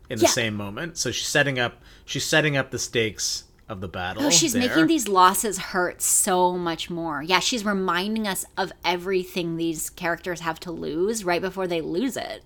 [0.08, 0.30] in the Yeah.
[0.30, 0.96] same moment.
[0.98, 4.24] So she's setting up she's setting up the stakes of the battle.
[4.24, 4.68] Oh, she's there.
[4.68, 7.22] making these losses hurt so much more.
[7.22, 12.16] Yeah, she's reminding us of everything these characters have to lose right before they lose
[12.16, 12.44] it.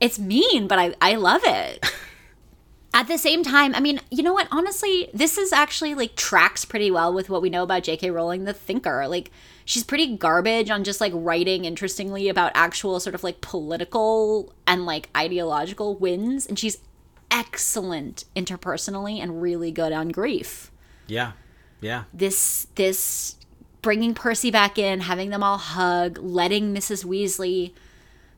[0.00, 1.84] It's mean, but I, I love it.
[2.92, 4.48] At the same time, I mean, you know what?
[4.50, 8.10] Honestly, this is actually like tracks pretty well with what we know about J.K.
[8.10, 9.06] Rowling, the thinker.
[9.06, 9.30] Like,
[9.64, 14.86] she's pretty garbage on just like writing interestingly about actual sort of like political and
[14.86, 16.46] like ideological wins.
[16.46, 16.78] And she's
[17.30, 20.72] excellent interpersonally and really good on grief
[21.06, 21.32] Yeah,
[21.80, 22.04] yeah.
[22.12, 23.36] this this
[23.82, 27.04] bringing Percy back in, having them all hug, letting Mrs.
[27.04, 27.72] Weasley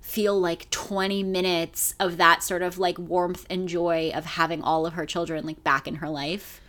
[0.03, 4.85] feel like 20 minutes of that sort of like warmth and joy of having all
[4.85, 6.61] of her children like back in her life.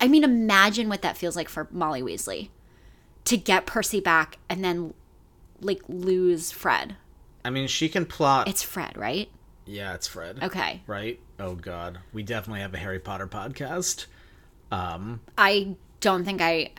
[0.00, 2.50] I mean, imagine what that feels like for Molly Weasley
[3.24, 4.94] to get Percy back and then
[5.60, 6.94] like lose Fred.
[7.44, 8.46] I mean, she can plot.
[8.48, 9.28] It's Fred, right?
[9.66, 10.42] yeah, it's Fred.
[10.42, 10.82] Okay.
[10.86, 11.18] Right?
[11.40, 14.06] Oh God, we definitely have a Harry Potter podcast.
[14.70, 16.70] Um, I don't think I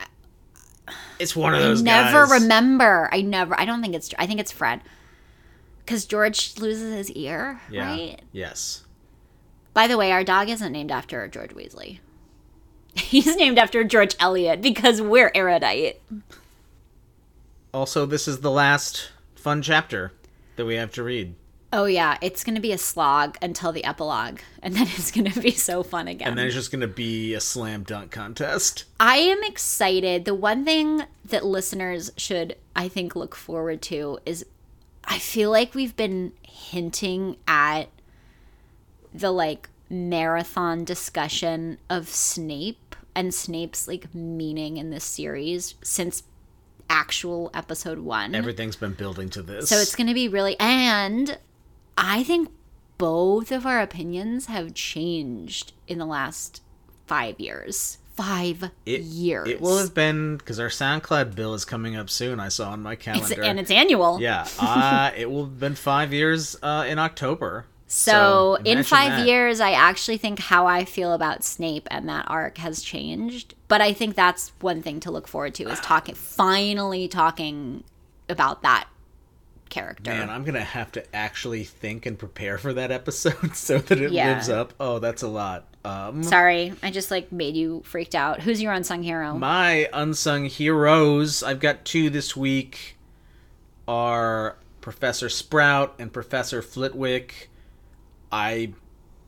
[1.19, 1.81] it's one of I those.
[1.81, 2.41] never guys.
[2.41, 3.09] remember.
[3.11, 3.59] I never.
[3.59, 4.11] I don't think it's.
[4.19, 4.81] I think it's Fred.
[5.85, 7.87] Because George loses his ear, Yeah.
[7.89, 8.21] right?
[8.31, 8.83] Yes.
[9.73, 11.99] By the way, our dog isn't named after George Weasley.
[12.95, 16.01] He's named after George Eliot because we're erudite.
[17.73, 20.13] Also, this is the last fun chapter
[20.55, 21.35] that we have to read,
[21.73, 25.51] Oh yeah, it's gonna be a slog until the epilogue, and then it's gonna be
[25.51, 26.29] so fun again.
[26.29, 28.85] and then it's just gonna be a slam dunk contest.
[28.97, 30.23] I am excited.
[30.23, 34.45] The one thing that listeners should, I think, look forward to is
[35.07, 37.85] I feel like we've been hinting at
[39.13, 46.23] the like marathon discussion of Snape and Snape's like meaning in this series since
[46.89, 48.35] actual episode one.
[48.35, 49.69] Everything's been building to this.
[49.69, 51.37] So it's going to be really, and
[51.97, 52.49] I think
[52.97, 56.61] both of our opinions have changed in the last
[57.07, 57.97] five years.
[58.15, 59.49] Five it, years.
[59.49, 62.39] It will have been because our SoundCloud bill is coming up soon.
[62.39, 63.43] I saw on my It's- calendar.
[63.43, 64.19] and it's annual.
[64.21, 67.65] yeah, uh, it will have been five years uh, in October.
[67.87, 69.27] So, in five that.
[69.27, 73.53] years, I actually think how I feel about Snape and that arc has changed.
[73.67, 77.83] But I think that's one thing to look forward to is talking, finally talking
[78.27, 78.87] about that
[79.69, 80.09] character.
[80.11, 84.11] Man, I'm gonna have to actually think and prepare for that episode so that it
[84.11, 84.33] Yeah.
[84.33, 84.73] lives up.
[84.79, 85.67] Oh, that's a lot.
[85.85, 88.41] Um, Sorry, I just like made you freaked out.
[88.41, 89.37] Who's your unsung hero?
[89.37, 92.97] my unsung heroes, I've got two this week,
[93.87, 97.49] are Professor Sprout and Professor Flitwick,
[98.31, 98.73] I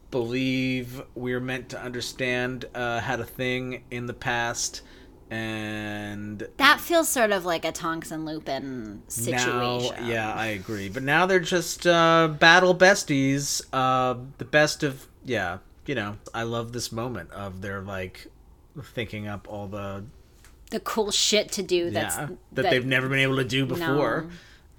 [0.10, 4.82] believe we're meant to understand uh, had a thing in the past,
[5.30, 9.96] and That feels sort of like a Tonks and Lupin situation.
[10.04, 10.90] now, yeah, I agree.
[10.90, 13.62] But now they're just uh, battle besties.
[13.74, 15.58] Uh, the best of yeah,
[15.88, 16.18] you know.
[16.34, 18.28] I love this moment of their like
[18.94, 20.06] thinking up all the
[20.70, 24.28] The cool shit to do that's yeah that, they've never been able to do before.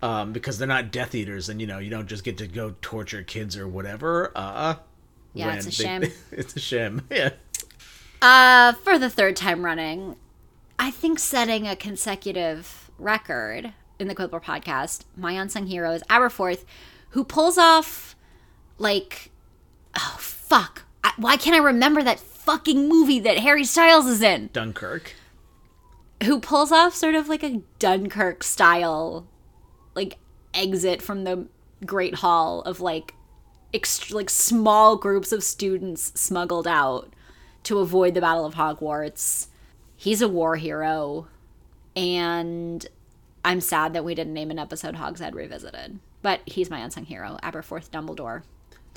[0.00, 2.76] Um, because they're not Death Eaters, and you know you don't just get to go
[2.80, 4.30] torture kids or whatever.
[4.36, 4.76] Uh,
[5.34, 6.04] Yeah, it's a shame.
[6.30, 7.02] it's a shame.
[7.10, 7.30] Yeah.
[8.22, 10.16] Uh, for the third time running,
[10.78, 16.64] I think setting a consecutive record in the Quibbler podcast, my unsung hero is Aberforth,
[17.10, 18.16] who pulls off
[18.78, 19.30] like,
[19.96, 24.50] oh fuck, I, why can't I remember that fucking movie that Harry Styles is in?
[24.52, 25.14] Dunkirk.
[26.24, 29.26] Who pulls off sort of like a Dunkirk style,
[29.94, 30.18] like
[30.52, 31.46] exit from the
[31.86, 33.14] Great Hall of like,
[33.72, 37.12] ext- like small groups of students smuggled out
[37.64, 39.48] to avoid the Battle of Hogwarts.
[39.96, 41.28] He's a war hero,
[41.94, 42.86] and
[43.44, 45.98] I'm sad that we didn't name an episode Hogshead Revisited.
[46.22, 48.42] But he's my unsung hero, Aberforth Dumbledore.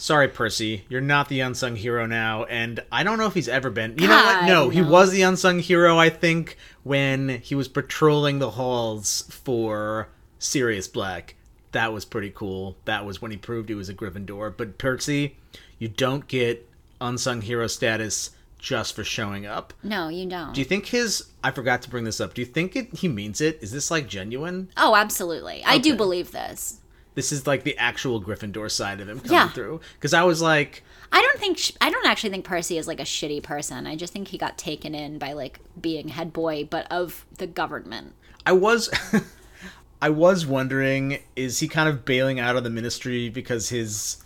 [0.01, 3.69] Sorry, Percy, you're not the unsung hero now, and I don't know if he's ever
[3.69, 3.99] been.
[3.99, 4.45] You know what?
[4.45, 5.95] No, he was the unsung hero.
[5.99, 10.09] I think when he was patrolling the halls for
[10.39, 11.35] Sirius Black.
[11.71, 12.77] That was pretty cool.
[12.85, 14.57] That was when he proved he was a Gryffindor.
[14.57, 15.37] But Percy,
[15.77, 16.67] you don't get
[16.99, 19.71] unsung hero status just for showing up.
[19.83, 20.53] No, you don't.
[20.53, 21.27] Do you think his?
[21.43, 22.33] I forgot to bring this up.
[22.33, 23.59] Do you think it, he means it?
[23.61, 24.69] Is this like genuine?
[24.77, 25.63] oh, absolutely.
[25.63, 25.97] I do Okay.
[25.97, 26.79] believe this.
[27.15, 29.49] This is like the actual Gryffindor side of him coming Yeah.
[29.49, 29.81] through.
[29.95, 32.99] Because I was like, I don't think sh- I don't actually think Percy is like
[32.99, 33.85] a shitty person.
[33.85, 37.47] I just think he got taken in by like being head boy, but of the
[37.47, 38.13] government.
[38.45, 38.89] I was
[40.01, 44.17] I was wondering is he kind of bailing out of the ministry because his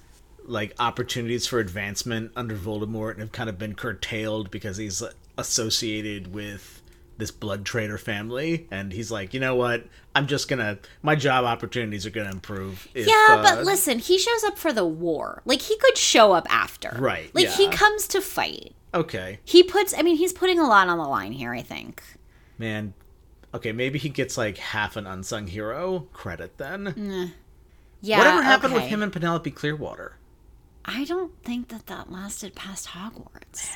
[0.46, 5.02] like opportunities for advancement under Voldemort have kind of been curtailed because he's
[5.40, 6.82] associated with
[7.18, 9.86] this blood trader family and he's like, "You know what?
[10.14, 14.18] I'm just to my job opportunities are to improve." If, Yeah, uh, but listen, he
[14.18, 15.42] shows up for the war.
[15.46, 16.96] Like he could show up after.
[16.98, 18.76] Right, Like he comes to fight.
[18.94, 19.40] Okay.
[19.44, 22.02] He puts I mean, he's putting a lot on the line here, I think.
[22.58, 22.94] Man.
[23.54, 27.34] Okay, maybe he gets like half an unsung hero credit then.
[28.02, 28.18] Yeah.
[28.20, 30.18] Whatever happened with him and Penelope Clearwater?
[30.84, 33.76] I don't think that that lasted past Hogwarts.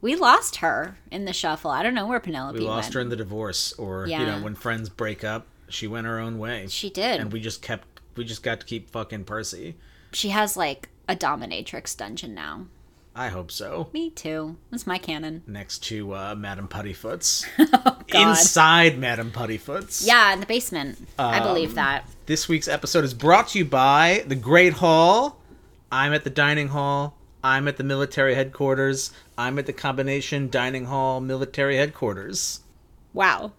[0.00, 1.70] We lost her in the shuffle.
[1.70, 2.94] I don't know where Penelope We lost went.
[2.94, 6.38] her in the divorce, or you know, when friends break up, she went her own
[6.38, 6.66] way.
[6.68, 7.20] She did.
[7.20, 9.74] and we just kept, we just got to keep fucking Percy.
[10.12, 12.66] She has like a dominatrix dungeon now.
[13.16, 13.88] I hope so.
[13.92, 14.56] Me too.
[14.70, 15.42] That's my canon.
[15.48, 18.04] Next to uh, Madam Puddifoot's, God.
[18.14, 20.06] inside Madam Puddifoot's.
[20.06, 20.98] Yeah, in the basement.
[21.18, 22.04] Um, I believe that.
[22.26, 25.40] This week's episode is brought to you by the Great Hall.
[25.90, 27.17] I'm at the dining hall.
[27.42, 29.12] I'm at the military headquarters.
[29.36, 32.60] I'm at the combination dining hall military headquarters.
[33.12, 33.52] Wow.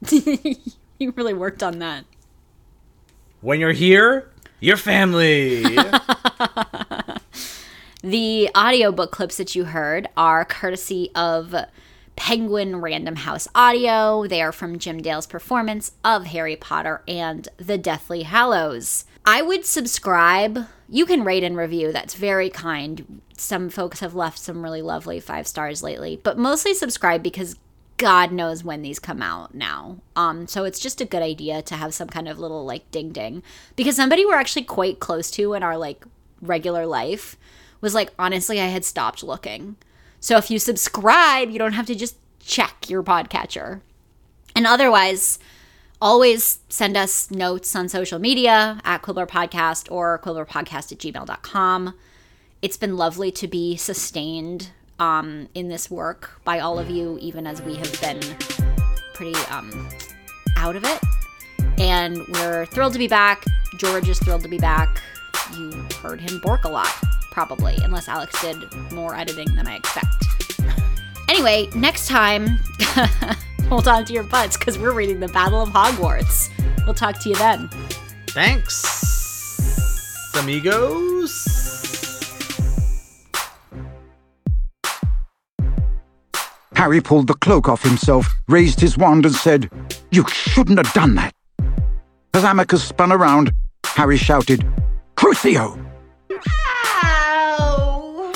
[0.10, 2.04] you really worked on that.
[3.40, 5.64] When you're here, your family.
[8.02, 11.54] The audiobook clips that you heard are courtesy of
[12.16, 14.26] Penguin Random House Audio.
[14.26, 19.04] They are from Jim Dale's performance of Harry Potter and the Deathly Hallows.
[19.24, 20.66] I would subscribe.
[20.88, 21.92] You can rate and review.
[21.92, 23.20] That's very kind.
[23.36, 27.56] Some folks have left some really lovely five stars lately, but mostly subscribe because
[27.96, 29.98] God knows when these come out now.
[30.16, 33.12] Um, so it's just a good idea to have some kind of little like ding
[33.12, 33.42] ding
[33.76, 36.04] because somebody we're actually quite close to in our like
[36.40, 37.36] regular life
[37.82, 39.76] was like, honestly, I had stopped looking.
[40.18, 43.80] So if you subscribe, you don't have to just check your podcatcher.
[44.56, 45.38] And otherwise,
[46.00, 51.94] always send us notes on social media at Quibbler Podcast or quibblerpodcast at gmail.com.
[52.62, 57.46] It's been lovely to be sustained um, in this work by all of you, even
[57.46, 58.20] as we have been
[59.14, 59.88] pretty um,
[60.56, 61.00] out of it.
[61.78, 63.44] And we're thrilled to be back.
[63.78, 65.00] George is thrilled to be back.
[65.56, 65.70] You
[66.02, 66.92] heard him bork a lot,
[67.30, 70.08] probably, unless Alex did more editing than I expect.
[71.28, 72.58] Anyway, next time,
[73.70, 76.50] hold on to your butts because we're reading The Battle of Hogwarts.
[76.84, 77.70] We'll talk to you then.
[78.30, 78.74] Thanks,
[80.36, 81.46] amigos.
[86.74, 89.70] Harry pulled the cloak off himself, raised his wand, and said,
[90.10, 91.32] You shouldn't have done that.
[92.34, 93.52] As Amicus spun around,
[93.84, 94.66] Harry shouted,
[95.16, 95.78] Crucio!
[97.04, 98.32] Ow!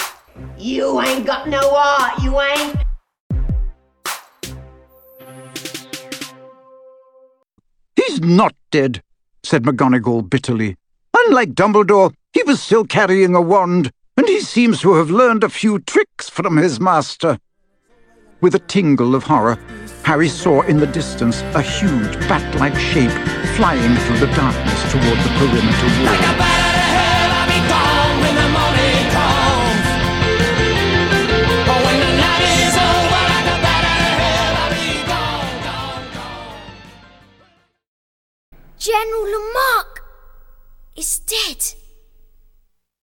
[0.59, 2.84] You ain't got no art, you ain't.
[8.07, 9.03] He's not dead.
[9.43, 10.77] said McGonagall bitterly.
[11.27, 15.49] Unlike Dumbledore, he was still carrying a wand, and he seems to have learned a
[15.49, 17.39] few tricks from his master.
[18.41, 19.59] With a tingle of horror,
[20.05, 23.13] Harry saw in the distance a huge bat-like shape
[23.57, 26.64] flying through the darkness toward the perimeter wall.
[38.85, 40.03] General Lamarque
[40.95, 41.84] is dead.